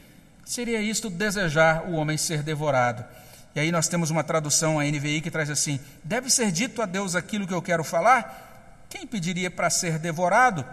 [0.44, 3.06] Seria isto desejar o homem ser devorado.
[3.54, 6.88] E aí nós temos uma tradução, a NVI, que traz assim: deve ser dito a
[6.88, 8.88] Deus aquilo que eu quero falar?
[8.90, 10.66] Quem pediria para ser devorado?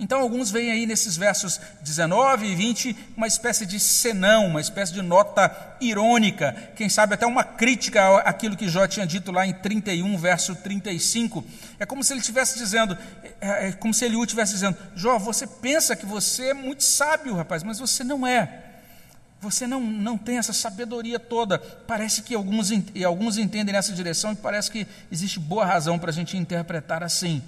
[0.00, 4.92] Então, alguns veem aí nesses versos 19 e 20 uma espécie de senão, uma espécie
[4.92, 9.52] de nota irônica, quem sabe até uma crítica àquilo que Jó tinha dito lá em
[9.52, 11.44] 31, verso 35.
[11.80, 12.96] É como se ele estivesse dizendo,
[13.40, 17.34] é, é como se Eliú estivesse dizendo: Jó, você pensa que você é muito sábio,
[17.34, 18.66] rapaz, mas você não é.
[19.40, 21.58] Você não, não tem essa sabedoria toda.
[21.58, 22.70] Parece que alguns,
[23.04, 27.42] alguns entendem nessa direção e parece que existe boa razão para a gente interpretar assim.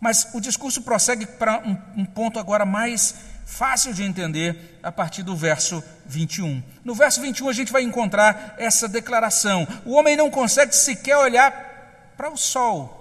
[0.00, 5.22] Mas o discurso prossegue para um, um ponto agora mais fácil de entender a partir
[5.22, 6.62] do verso 21.
[6.84, 12.12] No verso 21 a gente vai encontrar essa declaração: o homem não consegue sequer olhar
[12.16, 12.94] para o sol.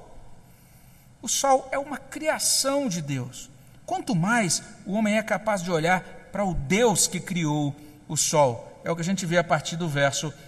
[1.21, 3.49] O sol é uma criação de Deus.
[3.85, 7.75] Quanto mais o homem é capaz de olhar para o Deus que criou
[8.07, 8.81] o sol.
[8.83, 10.46] É o que a gente vê a partir do verso 21.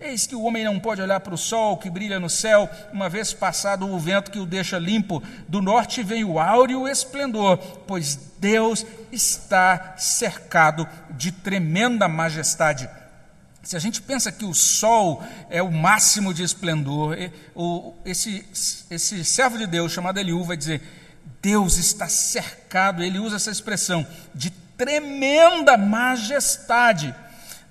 [0.00, 3.08] Eis que o homem não pode olhar para o sol que brilha no céu, uma
[3.08, 5.22] vez passado o vento que o deixa limpo.
[5.48, 7.56] Do norte vem o áureo esplendor,
[7.86, 12.88] pois Deus está cercado de tremenda majestade.
[13.62, 17.16] Se a gente pensa que o sol é o máximo de esplendor,
[18.04, 18.44] esse,
[18.90, 20.82] esse servo de Deus chamado Eliú vai dizer:
[21.40, 27.14] Deus está cercado, ele usa essa expressão, de tremenda majestade.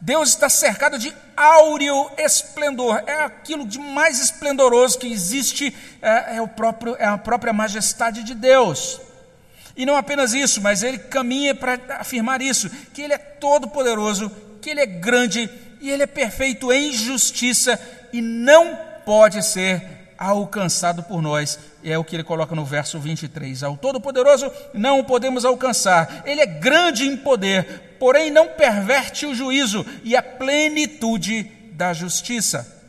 [0.02, 6.42] Deus está cercado de áureo esplendor, é aquilo de mais esplendoroso que existe, é, é,
[6.42, 9.00] o próprio, é a própria majestade de Deus.
[9.78, 14.72] E não apenas isso, mas ele caminha para afirmar isso: que ele é todo-poderoso, que
[14.72, 15.48] ele é grande
[15.80, 17.80] e ele é perfeito em justiça
[18.12, 19.84] e não pode ser
[20.18, 21.60] alcançado por nós.
[21.84, 23.64] É o que ele coloca no verso 23.
[23.64, 26.24] Ao Todo-Poderoso não o podemos alcançar.
[26.26, 32.82] Ele é grande em poder, porém não perverte o juízo e a plenitude da justiça.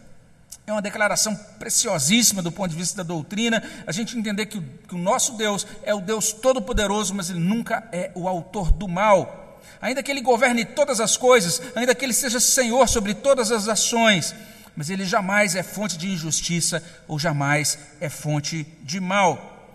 [0.66, 4.62] É uma declaração preciosíssima do ponto de vista da doutrina, a gente entender que o,
[4.88, 8.88] que o nosso Deus é o Deus Todo-Poderoso, mas ele nunca é o autor do
[8.88, 9.60] mal.
[9.82, 13.68] Ainda que ele governe todas as coisas, ainda que ele seja Senhor sobre todas as
[13.68, 14.34] ações,
[14.74, 19.68] mas ele jamais é fonte de injustiça ou jamais é fonte de mal.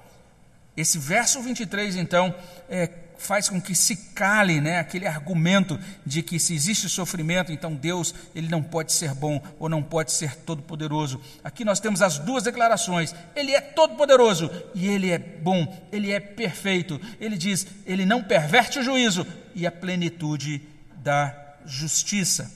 [0.76, 2.34] Esse verso 23, então,
[2.68, 7.74] é, faz com que se cale né, aquele argumento de que se existe sofrimento, então
[7.74, 11.22] Deus ele não pode ser bom ou não pode ser todo-poderoso.
[11.44, 16.20] Aqui nós temos as duas declarações: Ele é todo-poderoso e Ele é bom, Ele é
[16.20, 17.00] perfeito.
[17.20, 19.26] Ele diz: Ele não perverte o juízo
[19.56, 20.62] e a plenitude
[20.98, 22.52] da justiça.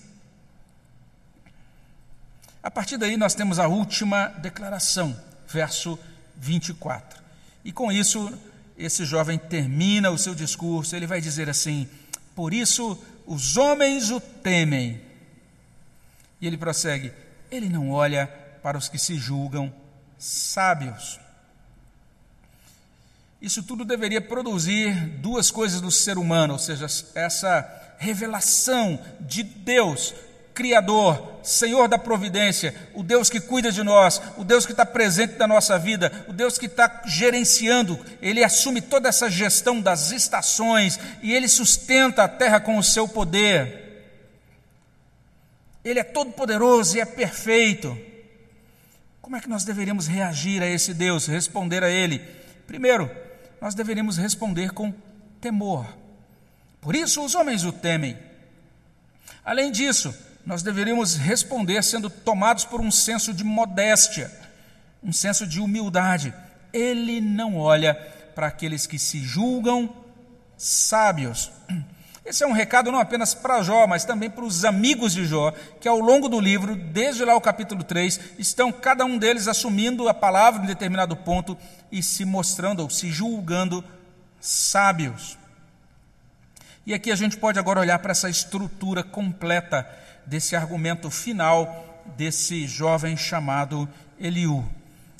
[2.63, 5.97] A partir daí, nós temos a última declaração, verso
[6.37, 7.19] 24.
[7.65, 8.31] E com isso,
[8.85, 11.87] esse jovem termina o seu discurso, ele vai dizer assim:
[12.35, 15.01] Por isso os homens o temem.
[16.39, 17.13] E ele prossegue:
[17.51, 18.27] Ele não olha
[18.63, 19.73] para os que se julgam
[20.17, 21.19] sábios.
[23.41, 30.13] Isso tudo deveria produzir duas coisas no ser humano, ou seja, essa revelação de Deus
[30.61, 35.35] Criador, Senhor da providência, o Deus que cuida de nós, o Deus que está presente
[35.39, 40.99] na nossa vida, o Deus que está gerenciando, Ele assume toda essa gestão das estações
[41.23, 44.05] e Ele sustenta a terra com o seu poder.
[45.83, 47.97] Ele é todo-poderoso e é perfeito.
[49.19, 52.19] Como é que nós deveríamos reagir a esse Deus, responder a Ele?
[52.67, 53.09] Primeiro,
[53.59, 54.93] nós deveríamos responder com
[55.41, 55.87] temor.
[56.79, 58.15] Por isso os homens o temem.
[59.43, 60.13] Além disso,
[60.45, 64.31] nós deveríamos responder sendo tomados por um senso de modéstia,
[65.03, 66.33] um senso de humildade.
[66.73, 67.95] Ele não olha
[68.33, 69.93] para aqueles que se julgam
[70.57, 71.51] sábios.
[72.23, 75.51] Esse é um recado não apenas para Jó, mas também para os amigos de Jó,
[75.79, 80.07] que ao longo do livro, desde lá o capítulo 3, estão cada um deles assumindo
[80.07, 81.57] a palavra em determinado ponto
[81.91, 83.83] e se mostrando ou se julgando
[84.39, 85.40] sábios.
[86.83, 89.87] E aqui a gente pode agora olhar para essa estrutura completa
[90.25, 93.87] desse argumento final desse jovem chamado
[94.19, 94.67] Eliú.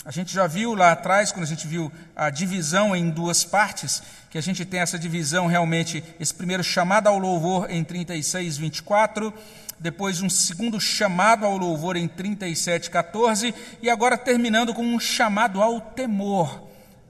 [0.03, 4.01] A gente já viu lá atrás, quando a gente viu a divisão em duas partes,
[4.31, 9.31] que a gente tem essa divisão realmente, esse primeiro chamado ao louvor em 36, 24,
[9.79, 15.61] depois um segundo chamado ao louvor em 37, 14, e agora terminando com um chamado
[15.61, 16.67] ao temor,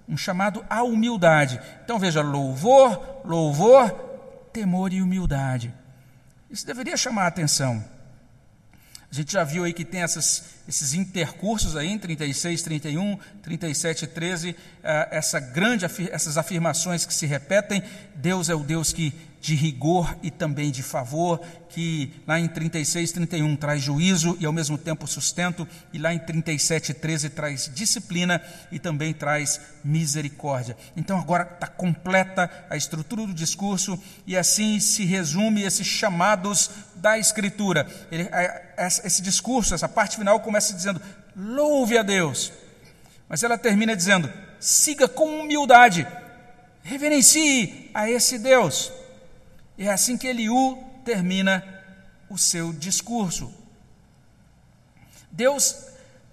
[0.10, 1.62] um chamado à humildade.
[1.86, 4.11] Então veja, louvor, louvor,
[4.52, 5.74] temor e humildade.
[6.50, 7.84] Isso deveria chamar a atenção.
[9.12, 14.08] A gente já viu aí que tem essas, esses intercursos aí em 36, 31, 37
[14.08, 17.84] 13, essa grande, essas afirmações que se repetem.
[18.16, 23.12] Deus é o Deus que de rigor e também de favor, que lá em 36,
[23.12, 28.40] 31 traz juízo e ao mesmo tempo sustento, e lá em 37, 13 traz disciplina
[28.72, 30.78] e também traz misericórdia.
[30.96, 37.18] Então agora está completa a estrutura do discurso e assim se resume esses chamados da
[37.18, 37.88] Escritura.
[38.12, 38.30] Ele,
[38.78, 41.02] esse discurso, essa parte final começa dizendo:
[41.36, 42.52] louve a Deus,
[43.28, 46.08] mas ela termina dizendo: siga com humildade,
[46.84, 49.01] reverencie a esse Deus.
[49.84, 51.64] É assim que Eliú termina
[52.30, 53.52] o seu discurso.
[55.32, 55.76] Deus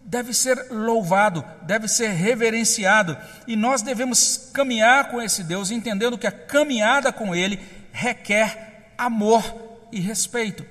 [0.05, 6.27] deve ser louvado, deve ser reverenciado, e nós devemos caminhar com esse Deus, entendendo que
[6.27, 7.59] a caminhada com Ele
[7.91, 9.43] requer amor
[9.91, 10.67] e respeito.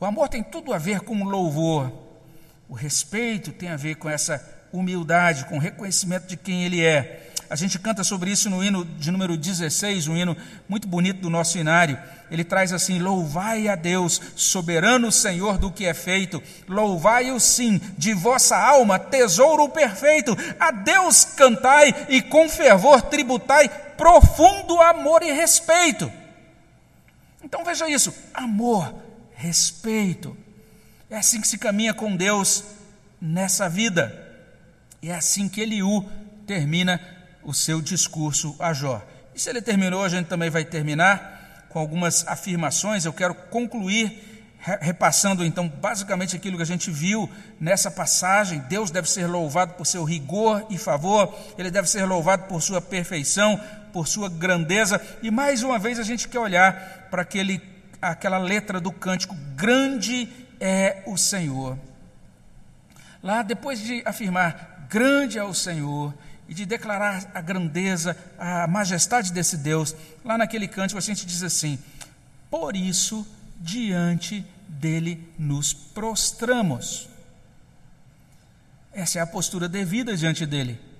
[0.00, 1.92] O amor tem tudo a ver com louvor,
[2.70, 4.42] o respeito tem a ver com essa
[4.72, 7.29] humildade, com o reconhecimento de quem Ele é.
[7.50, 10.36] A gente canta sobre isso no hino de número 16, um hino
[10.68, 11.98] muito bonito do nosso inário.
[12.30, 18.14] Ele traz assim: Louvai a Deus, soberano Senhor do que é feito, louvai-o sim, de
[18.14, 20.36] vossa alma, tesouro perfeito.
[20.60, 26.10] A Deus cantai e com fervor tributai profundo amor e respeito.
[27.42, 28.94] Então veja isso: amor,
[29.34, 30.36] respeito.
[31.10, 32.62] É assim que se caminha com Deus
[33.20, 34.28] nessa vida.
[35.02, 36.08] E é assim que Eliú
[36.46, 37.00] termina
[37.42, 39.02] o seu discurso a Jó.
[39.34, 43.04] E se ele terminou, a gente também vai terminar com algumas afirmações.
[43.04, 48.60] Eu quero concluir repassando então basicamente aquilo que a gente viu nessa passagem.
[48.68, 52.80] Deus deve ser louvado por seu rigor e favor, ele deve ser louvado por sua
[52.80, 53.58] perfeição,
[53.92, 55.00] por sua grandeza.
[55.22, 57.60] E mais uma vez a gente quer olhar para aquele,
[58.02, 60.28] aquela letra do cântico: Grande
[60.60, 61.78] é o Senhor.
[63.22, 66.12] Lá, depois de afirmar: Grande é o Senhor,
[66.50, 71.44] e de declarar a grandeza, a majestade desse Deus, lá naquele cântico a gente diz
[71.44, 71.78] assim:
[72.50, 73.24] Por isso,
[73.60, 77.08] diante dele nos prostramos.
[78.92, 80.90] Essa é a postura devida diante dele.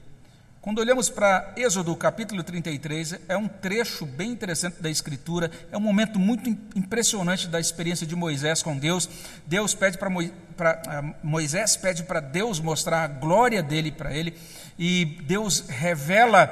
[0.61, 5.81] Quando olhamos para Êxodo capítulo 33, é um trecho bem interessante da Escritura, é um
[5.81, 9.09] momento muito impressionante da experiência de Moisés com Deus.
[9.47, 10.11] Deus pede para
[10.87, 14.37] ah, Moisés pede para Deus mostrar a glória dele para ele,
[14.81, 16.47] e Deus revela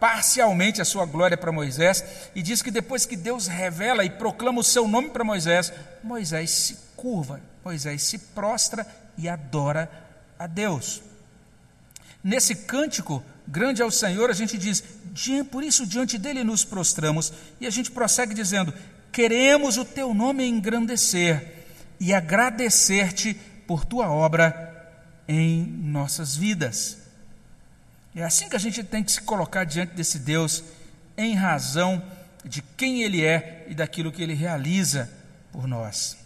[0.00, 2.02] parcialmente a sua glória para Moisés,
[2.34, 5.70] e diz que depois que Deus revela e proclama o seu nome para Moisés,
[6.02, 8.86] Moisés se curva, Moisés se prostra
[9.18, 9.90] e adora
[10.38, 11.02] a Deus.
[12.22, 14.82] Nesse cântico, grande é o Senhor, a gente diz,
[15.50, 18.72] por isso diante dele nos prostramos, e a gente prossegue dizendo:
[19.12, 21.66] queremos o teu nome engrandecer
[22.00, 23.34] e agradecer-te
[23.66, 24.90] por tua obra
[25.28, 27.03] em nossas vidas.
[28.16, 30.62] É assim que a gente tem que se colocar diante desse Deus,
[31.16, 32.02] em razão
[32.44, 35.10] de quem Ele é e daquilo que Ele realiza
[35.50, 36.16] por nós.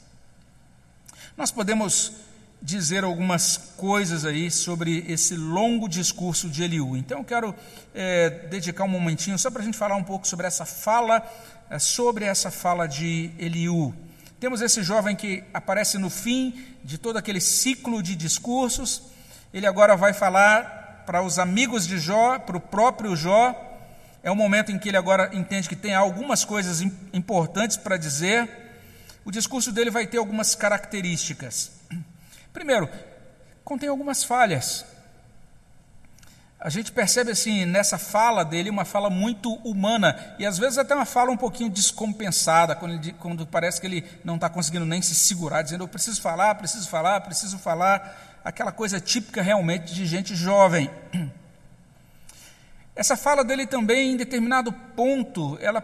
[1.34, 2.12] Nós podemos
[2.60, 6.96] dizer algumas coisas aí sobre esse longo discurso de Eliú.
[6.96, 7.54] Então, eu quero
[7.94, 11.22] é, dedicar um momentinho só para a gente falar um pouco sobre essa fala,
[11.70, 13.94] é, sobre essa fala de Eliú.
[14.40, 19.02] Temos esse jovem que aparece no fim de todo aquele ciclo de discursos.
[19.54, 20.77] Ele agora vai falar
[21.08, 23.58] para os amigos de Jó, para o próprio Jó.
[24.22, 26.82] É um momento em que ele agora entende que tem algumas coisas
[27.14, 28.46] importantes para dizer.
[29.24, 31.72] O discurso dele vai ter algumas características.
[32.52, 32.90] Primeiro,
[33.64, 34.84] contém algumas falhas.
[36.60, 40.94] A gente percebe assim nessa fala dele uma fala muito humana e às vezes até
[40.94, 45.00] uma fala um pouquinho descompensada quando, ele, quando parece que ele não está conseguindo nem
[45.00, 50.06] se segurar, dizendo eu preciso falar, preciso falar, preciso falar, aquela coisa típica realmente de
[50.06, 50.90] gente jovem.
[52.96, 55.82] Essa fala dele também, em determinado ponto, ela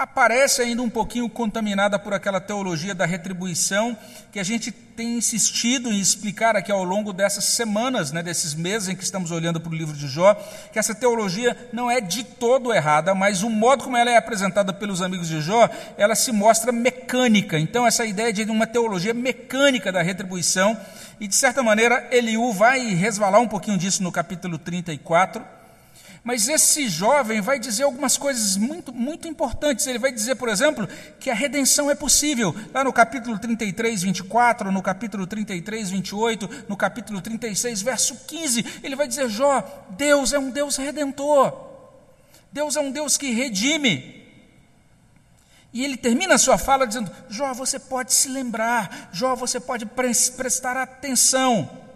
[0.00, 3.94] aparece ainda um pouquinho contaminada por aquela teologia da retribuição
[4.32, 8.88] que a gente tem insistido em explicar aqui ao longo dessas semanas, né, desses meses
[8.88, 10.32] em que estamos olhando para o livro de Jó,
[10.72, 14.72] que essa teologia não é de todo errada, mas o modo como ela é apresentada
[14.72, 17.58] pelos amigos de Jó, ela se mostra mecânica.
[17.58, 20.78] Então, essa ideia de uma teologia mecânica da retribuição,
[21.20, 25.59] e de certa maneira, Eliú vai resvalar um pouquinho disso no capítulo 34
[26.22, 29.86] mas esse jovem vai dizer algumas coisas muito, muito importantes.
[29.86, 30.86] Ele vai dizer, por exemplo,
[31.18, 32.54] que a redenção é possível.
[32.74, 38.96] Lá no capítulo 33, 24, no capítulo 33, 28, no capítulo 36, verso 15, ele
[38.96, 41.68] vai dizer: Jó, Deus é um Deus redentor.
[42.52, 44.20] Deus é um Deus que redime.
[45.72, 49.86] E ele termina a sua fala dizendo: Jó, você pode se lembrar, Jó, você pode
[49.86, 51.89] prestar atenção.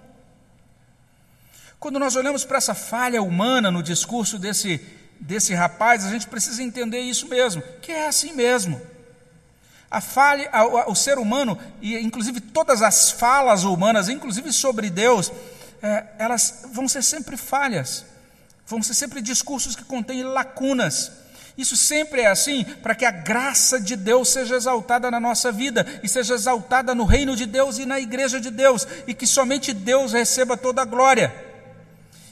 [1.85, 4.81] Quando nós olhamos para essa falha humana no discurso desse,
[5.21, 8.81] desse rapaz, a gente precisa entender isso mesmo, que é assim mesmo.
[9.91, 14.89] A falha, a, a, o ser humano, e inclusive todas as falas humanas, inclusive sobre
[14.89, 15.31] Deus,
[15.83, 18.07] é, elas vão ser sempre falhas,
[18.67, 21.13] vão ser sempre discursos que contêm lacunas.
[21.55, 26.01] Isso sempre é assim para que a graça de Deus seja exaltada na nossa vida
[26.03, 29.75] e seja exaltada no reino de Deus e na igreja de Deus, e que somente
[29.75, 31.44] Deus receba toda a glória.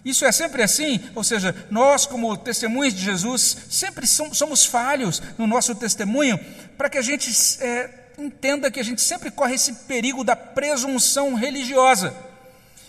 [0.04, 5.46] Isso é sempre assim, ou seja, nós, como testemunhas de Jesus, sempre somos falhos no
[5.46, 6.38] nosso testemunho,
[6.76, 7.30] para que a gente
[7.60, 7.88] é,
[8.18, 12.12] entenda que a gente sempre corre esse perigo da presunção religiosa.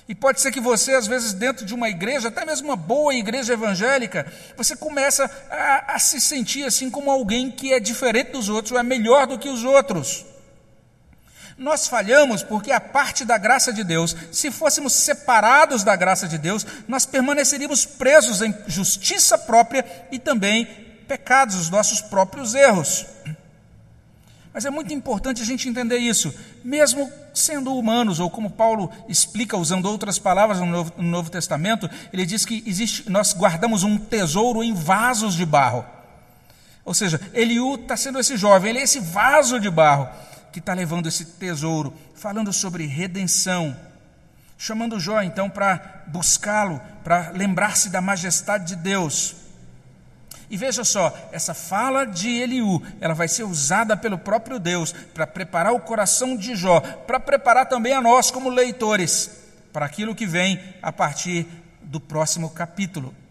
[0.09, 3.14] E pode ser que você, às vezes, dentro de uma igreja, até mesmo uma boa
[3.14, 4.26] igreja evangélica,
[4.57, 8.80] você começa a, a se sentir assim como alguém que é diferente dos outros, ou
[8.80, 10.26] é melhor do que os outros.
[11.58, 16.38] Nós falhamos porque a parte da graça de Deus, se fôssemos separados da graça de
[16.38, 20.66] Deus, nós permaneceríamos presos em justiça própria e também
[21.08, 23.06] pecados, os nossos próprios erros.
[24.54, 26.34] Mas é muito importante a gente entender isso,
[26.64, 31.89] mesmo sendo humanos, ou como Paulo explica usando outras palavras no Novo, no Novo Testamento,
[32.12, 35.84] ele diz que existe, nós guardamos um tesouro em vasos de barro.
[36.86, 40.08] Ou seja, Eliú está sendo esse jovem, ele é esse vaso de barro
[40.54, 43.76] que está levando esse tesouro, falando sobre redenção,
[44.58, 49.36] chamando Jó então para buscá-lo, para lembrar-se da majestade de Deus.
[50.49, 55.26] E veja só, essa fala de Eliú, ela vai ser usada pelo próprio Deus para
[55.26, 59.32] preparar o coração de Jó, para preparar também a nós como leitores
[59.74, 61.47] para aquilo que vem a partir
[61.82, 63.22] do próximo capítulo.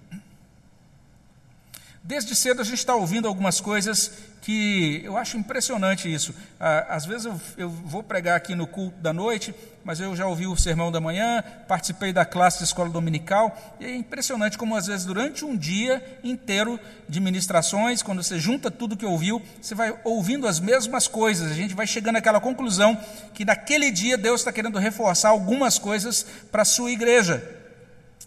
[2.04, 6.34] Desde cedo a gente está ouvindo algumas coisas que eu acho impressionante isso.
[6.58, 10.48] Ah, às vezes eu, vou pregar aqui no culto da noite, mas eu já ouvi
[10.48, 14.88] o sermão da manhã, participei da classe de escola dominical, e é impressionante como às
[14.88, 16.78] vezes durante um dia inteiro
[17.08, 21.54] de ministrações, quando você junta tudo que ouviu, você vai ouvindo as mesmas coisas, a
[21.54, 23.00] gente vai chegando àquela conclusão
[23.32, 27.61] que naquele dia Deus está querendo reforçar algumas coisas para a sua igreja.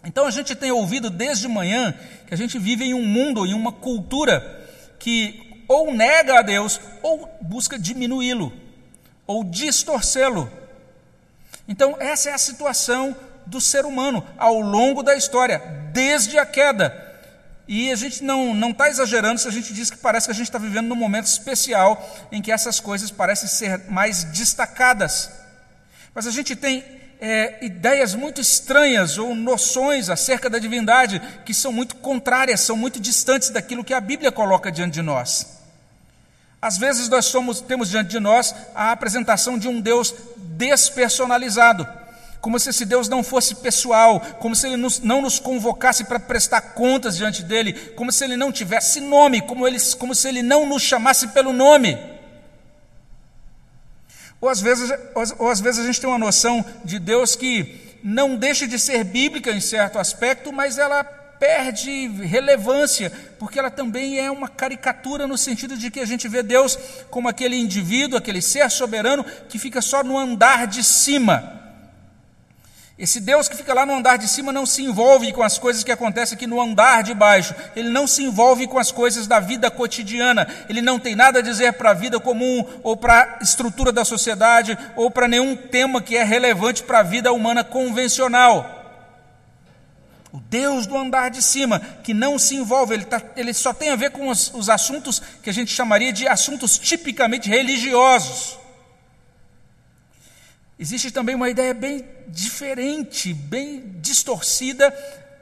[0.04, 1.94] Então a gente tem ouvido desde manhã
[2.26, 4.64] que a gente vive em um mundo, em uma cultura
[4.98, 8.52] que ou nega a Deus, ou busca diminuí-lo,
[9.26, 10.50] ou distorcê-lo.
[11.68, 15.58] Então, essa é a situação do ser humano ao longo da história,
[15.92, 17.04] desde a queda.
[17.68, 20.46] E a gente não está exagerando se a gente diz que parece que a gente
[20.46, 25.30] está vivendo num momento especial em que essas coisas parecem ser mais destacadas.
[26.14, 26.84] Mas a gente tem
[27.20, 33.00] é, ideias muito estranhas ou noções acerca da divindade que são muito contrárias, são muito
[33.00, 35.56] distantes daquilo que a Bíblia coloca diante de nós.
[36.60, 41.86] Às vezes nós somos, temos diante de nós a apresentação de um Deus despersonalizado,
[42.40, 46.20] como se esse Deus não fosse pessoal, como se ele nos, não nos convocasse para
[46.20, 50.42] prestar contas diante dele, como se ele não tivesse nome, como, ele, como se ele
[50.42, 52.15] não nos chamasse pelo nome.
[54.40, 54.92] Ou às, vezes,
[55.38, 59.02] ou, às vezes a gente tem uma noção de Deus que não deixa de ser
[59.04, 61.02] bíblica em certo aspecto, mas ela
[61.38, 66.42] perde relevância, porque ela também é uma caricatura no sentido de que a gente vê
[66.42, 66.78] Deus
[67.10, 71.65] como aquele indivíduo, aquele ser soberano que fica só no andar de cima.
[72.98, 75.84] Esse Deus que fica lá no andar de cima não se envolve com as coisas
[75.84, 77.54] que acontecem aqui no andar de baixo.
[77.74, 80.48] Ele não se envolve com as coisas da vida cotidiana.
[80.66, 84.02] Ele não tem nada a dizer para a vida comum, ou para a estrutura da
[84.02, 88.72] sociedade, ou para nenhum tema que é relevante para a vida humana convencional.
[90.32, 93.90] O Deus do andar de cima, que não se envolve, ele, tá, ele só tem
[93.90, 98.58] a ver com os, os assuntos que a gente chamaria de assuntos tipicamente religiosos.
[100.78, 104.94] Existe também uma ideia bem diferente, bem distorcida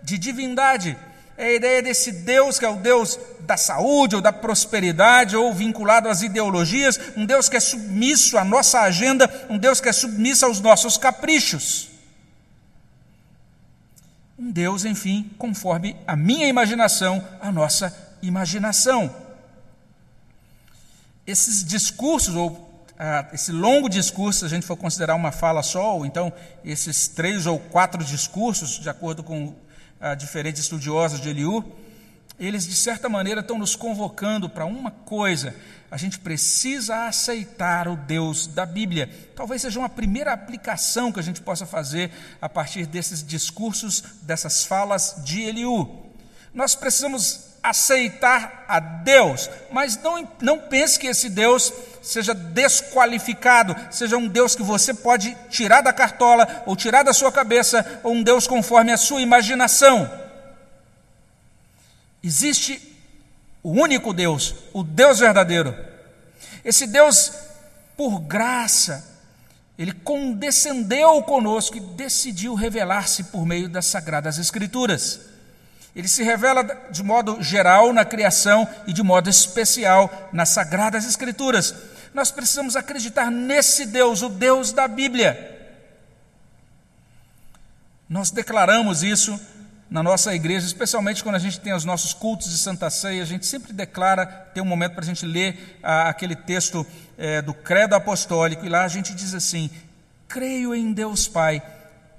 [0.03, 0.97] de divindade.
[1.37, 5.53] É a ideia desse Deus que é o Deus da saúde ou da prosperidade, ou
[5.53, 9.93] vinculado às ideologias, um Deus que é submisso à nossa agenda, um Deus que é
[9.93, 11.89] submisso aos nossos caprichos.
[14.39, 19.15] Um Deus, enfim, conforme a minha imaginação, a nossa imaginação.
[21.27, 25.97] Esses discursos, ou ah, esse longo discurso, se a gente for considerar uma fala só,
[25.97, 26.33] ou então
[26.65, 29.55] esses três ou quatro discursos, de acordo com
[30.01, 31.65] ah, diferentes estudiosos de Eliú,
[32.39, 35.55] eles de certa maneira estão nos convocando para uma coisa:
[35.91, 39.11] a gente precisa aceitar o Deus da Bíblia.
[39.35, 44.65] Talvez seja uma primeira aplicação que a gente possa fazer a partir desses discursos, dessas
[44.65, 46.05] falas de Eliú.
[46.53, 51.73] Nós precisamos aceitar a Deus, mas não, não pense que esse Deus
[52.05, 57.33] seja desqualificado, seja um Deus que você pode tirar da cartola ou tirar da sua
[57.33, 60.11] cabeça, ou um Deus conforme a sua imaginação.
[62.23, 62.81] Existe
[63.63, 65.75] o único Deus, o Deus verdadeiro.
[66.65, 67.33] Esse Deus,
[67.97, 69.05] por graça,
[69.79, 75.21] ele condescendeu conosco e decidiu revelar-se por meio das sagradas Escrituras.
[75.95, 81.73] Ele se revela de modo geral na criação e de modo especial nas Sagradas Escrituras.
[82.15, 85.51] Nós precisamos acreditar nesse Deus, o Deus da Bíblia.
[88.09, 89.39] Nós declaramos isso
[89.91, 93.27] na nossa igreja, especialmente quando a gente tem os nossos cultos de Santa Ceia, a
[93.27, 96.87] gente sempre declara, tem um momento para a gente ler ah, aquele texto
[97.19, 99.71] eh, do Credo Apostólico, e lá a gente diz assim:
[100.27, 101.63] Creio em Deus Pai,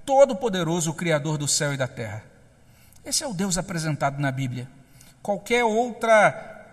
[0.06, 2.36] Todo-Poderoso, o Criador do céu e da terra
[3.06, 4.68] esse é o Deus apresentado na Bíblia.
[5.22, 6.32] Qualquer outra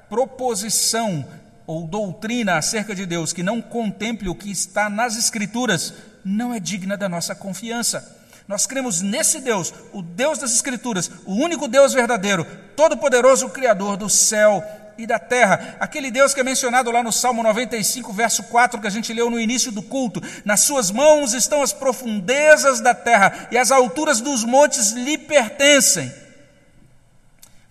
[0.09, 1.27] proposição
[1.67, 5.95] ou doutrina acerca de Deus que não contemple o que está nas Escrituras
[6.25, 8.21] não é digna da nossa confiança.
[8.47, 12.47] Nós cremos nesse Deus, o Deus das Escrituras, o único Deus verdadeiro,
[12.77, 14.63] todo-poderoso, Criador do céu
[14.99, 15.77] e da terra.
[15.81, 19.31] Aquele Deus que é mencionado lá no Salmo 95, verso 4, que a gente leu
[19.31, 20.21] no início do culto.
[20.45, 26.13] Nas suas mãos estão as profundezas da terra e as alturas dos montes lhe pertencem.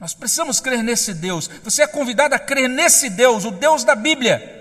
[0.02, 1.48] Nós precisamos crer nesse Deus.
[1.64, 4.60] Você é convidado a crer nesse Deus, o Deus da Bíblia.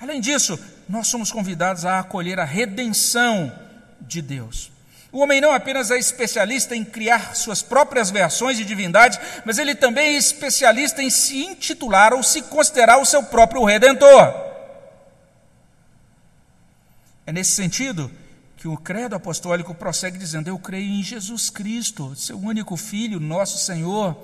[0.00, 0.56] Além disso,
[0.88, 3.52] nós somos convidados a acolher a redenção
[4.00, 4.70] de Deus.
[5.10, 9.74] O homem não apenas é especialista em criar suas próprias versões de divindade, mas ele
[9.74, 14.34] também é especialista em se intitular ou se considerar o seu próprio redentor.
[17.26, 18.08] É nesse sentido
[18.58, 23.56] que o credo apostólico prossegue dizendo: Eu creio em Jesus Cristo, seu único Filho, nosso
[23.56, 24.16] Senhor,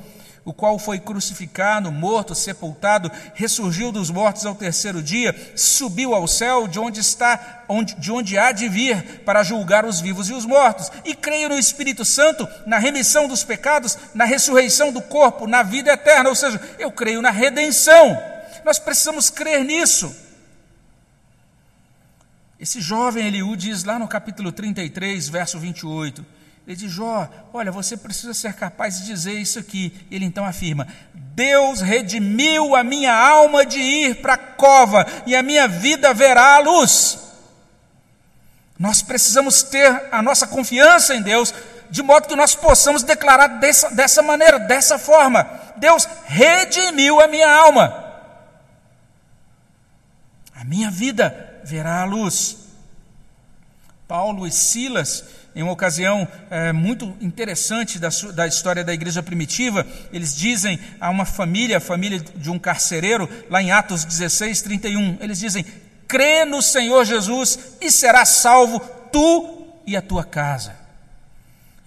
[0.45, 6.67] o qual foi crucificado, morto, sepultado, ressurgiu dos mortos ao terceiro dia, subiu ao céu,
[6.67, 10.45] de onde está, onde, de onde há de vir para julgar os vivos e os
[10.45, 10.91] mortos.
[11.05, 15.93] E creio no Espírito Santo, na remissão dos pecados, na ressurreição do corpo, na vida
[15.93, 16.29] eterna.
[16.29, 18.21] Ou seja, eu creio na redenção.
[18.65, 20.24] Nós precisamos crer nisso.
[22.65, 26.25] Esse jovem Eliú diz lá no capítulo 33, verso 28,
[26.67, 29.93] ele diz: Jó, olha, você precisa ser capaz de dizer isso aqui.
[30.11, 35.43] Ele então afirma: Deus redimiu a minha alma de ir para a cova, e a
[35.43, 37.19] minha vida verá a luz.
[38.79, 41.53] Nós precisamos ter a nossa confiança em Deus,
[41.91, 45.47] de modo que nós possamos declarar dessa, dessa maneira, dessa forma:
[45.77, 48.03] Deus redimiu a minha alma.
[50.55, 52.59] A minha vida verá a luz.
[54.07, 55.25] Paulo e Silas,
[55.57, 61.09] em uma ocasião é, muito interessante da, da, história da igreja primitiva, eles dizem a
[61.11, 65.65] uma família, a família de um carcereiro, lá em Atos 16, 31, eles dizem:
[66.07, 68.79] crê no Senhor Jesus e serás salvo
[69.11, 70.77] tu e a tua casa.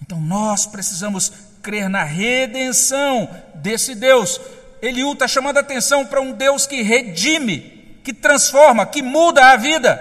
[0.02, 4.40] Então nós precisamos crer na redenção desse Deus.
[4.80, 7.77] Eliú está chamando a atenção para um Deus que redime,
[8.08, 10.00] que transforma, que muda a vida.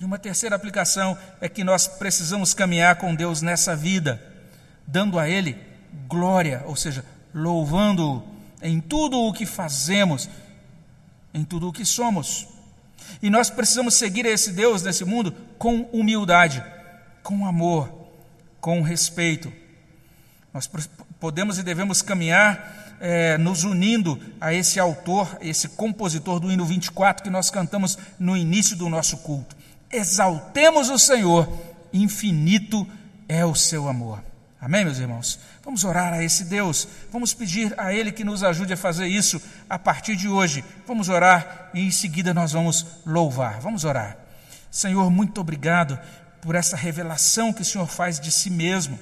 [0.00, 4.18] E uma terceira aplicação é que nós precisamos caminhar com Deus nessa vida.
[4.86, 5.58] dando a Ele
[6.08, 7.04] glória, ou seja,
[7.34, 8.26] louvando-o
[8.62, 10.30] em tudo o que fazemos,
[11.34, 12.48] em tudo o que somos.
[13.20, 16.64] E nós precisamos seguir esse Deus nesse mundo com humildade,
[17.22, 17.92] com amor,
[18.58, 19.52] com respeito.
[20.54, 20.66] Nós
[21.20, 27.22] podemos e devemos caminhar é, nos unindo a esse autor, esse compositor do hino 24
[27.22, 29.56] que nós cantamos no início do nosso culto.
[29.90, 31.48] Exaltemos o Senhor,
[31.92, 32.86] infinito
[33.28, 34.22] é o seu amor.
[34.60, 35.38] Amém, meus irmãos?
[35.64, 39.40] Vamos orar a esse Deus, vamos pedir a Ele que nos ajude a fazer isso
[39.70, 40.64] a partir de hoje.
[40.86, 43.60] Vamos orar e em seguida nós vamos louvar.
[43.60, 44.16] Vamos orar.
[44.70, 45.98] Senhor, muito obrigado
[46.40, 48.98] por essa revelação que o Senhor faz de si mesmo.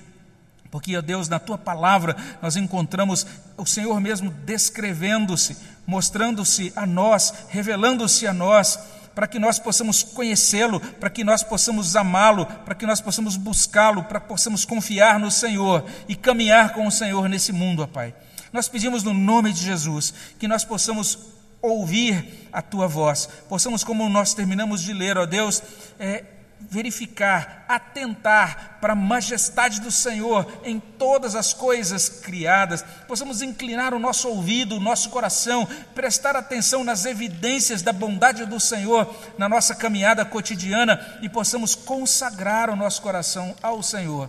[0.77, 5.57] Porque, ó Deus, na tua palavra nós encontramos o Senhor mesmo descrevendo-se,
[5.87, 8.79] mostrando-se a nós, revelando-se a nós
[9.15, 14.05] para que nós possamos conhecê-lo, para que nós possamos amá-lo, para que nós possamos buscá-lo,
[14.05, 18.15] para que possamos confiar no Senhor e caminhar com o Senhor nesse mundo, ó Pai.
[18.53, 21.19] Nós pedimos no nome de Jesus que nós possamos
[21.63, 25.63] ouvir a tua voz, possamos, como nós terminamos de ler, ó Deus,
[25.99, 26.23] é,
[26.59, 33.99] verificar, atentar para a majestade do Senhor em todas as coisas criadas, possamos inclinar o
[33.99, 39.75] nosso ouvido, o nosso coração, prestar atenção nas evidências da bondade do Senhor na nossa
[39.75, 44.29] caminhada cotidiana e possamos consagrar o nosso coração ao Senhor,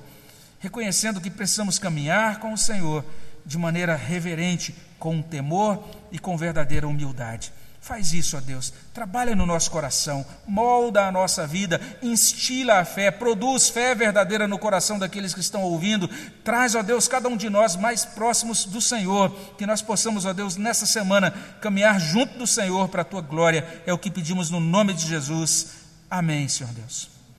[0.59, 3.03] reconhecendo que precisamos caminhar com o Senhor
[3.45, 7.51] de maneira reverente, com temor e com verdadeira humildade.
[7.87, 8.73] Faz isso, ó Deus.
[8.93, 14.59] Trabalha no nosso coração, molda a nossa vida, instila a fé, produz fé verdadeira no
[14.59, 16.05] coração daqueles que estão ouvindo.
[16.43, 20.33] Traz, ó Deus, cada um de nós mais próximos do Senhor, que nós possamos, ó
[20.33, 21.31] Deus, nessa semana
[21.61, 23.81] caminhar junto do Senhor para a tua glória.
[23.85, 25.67] É o que pedimos no nome de Jesus.
[26.11, 27.16] Amém, Senhor Deus.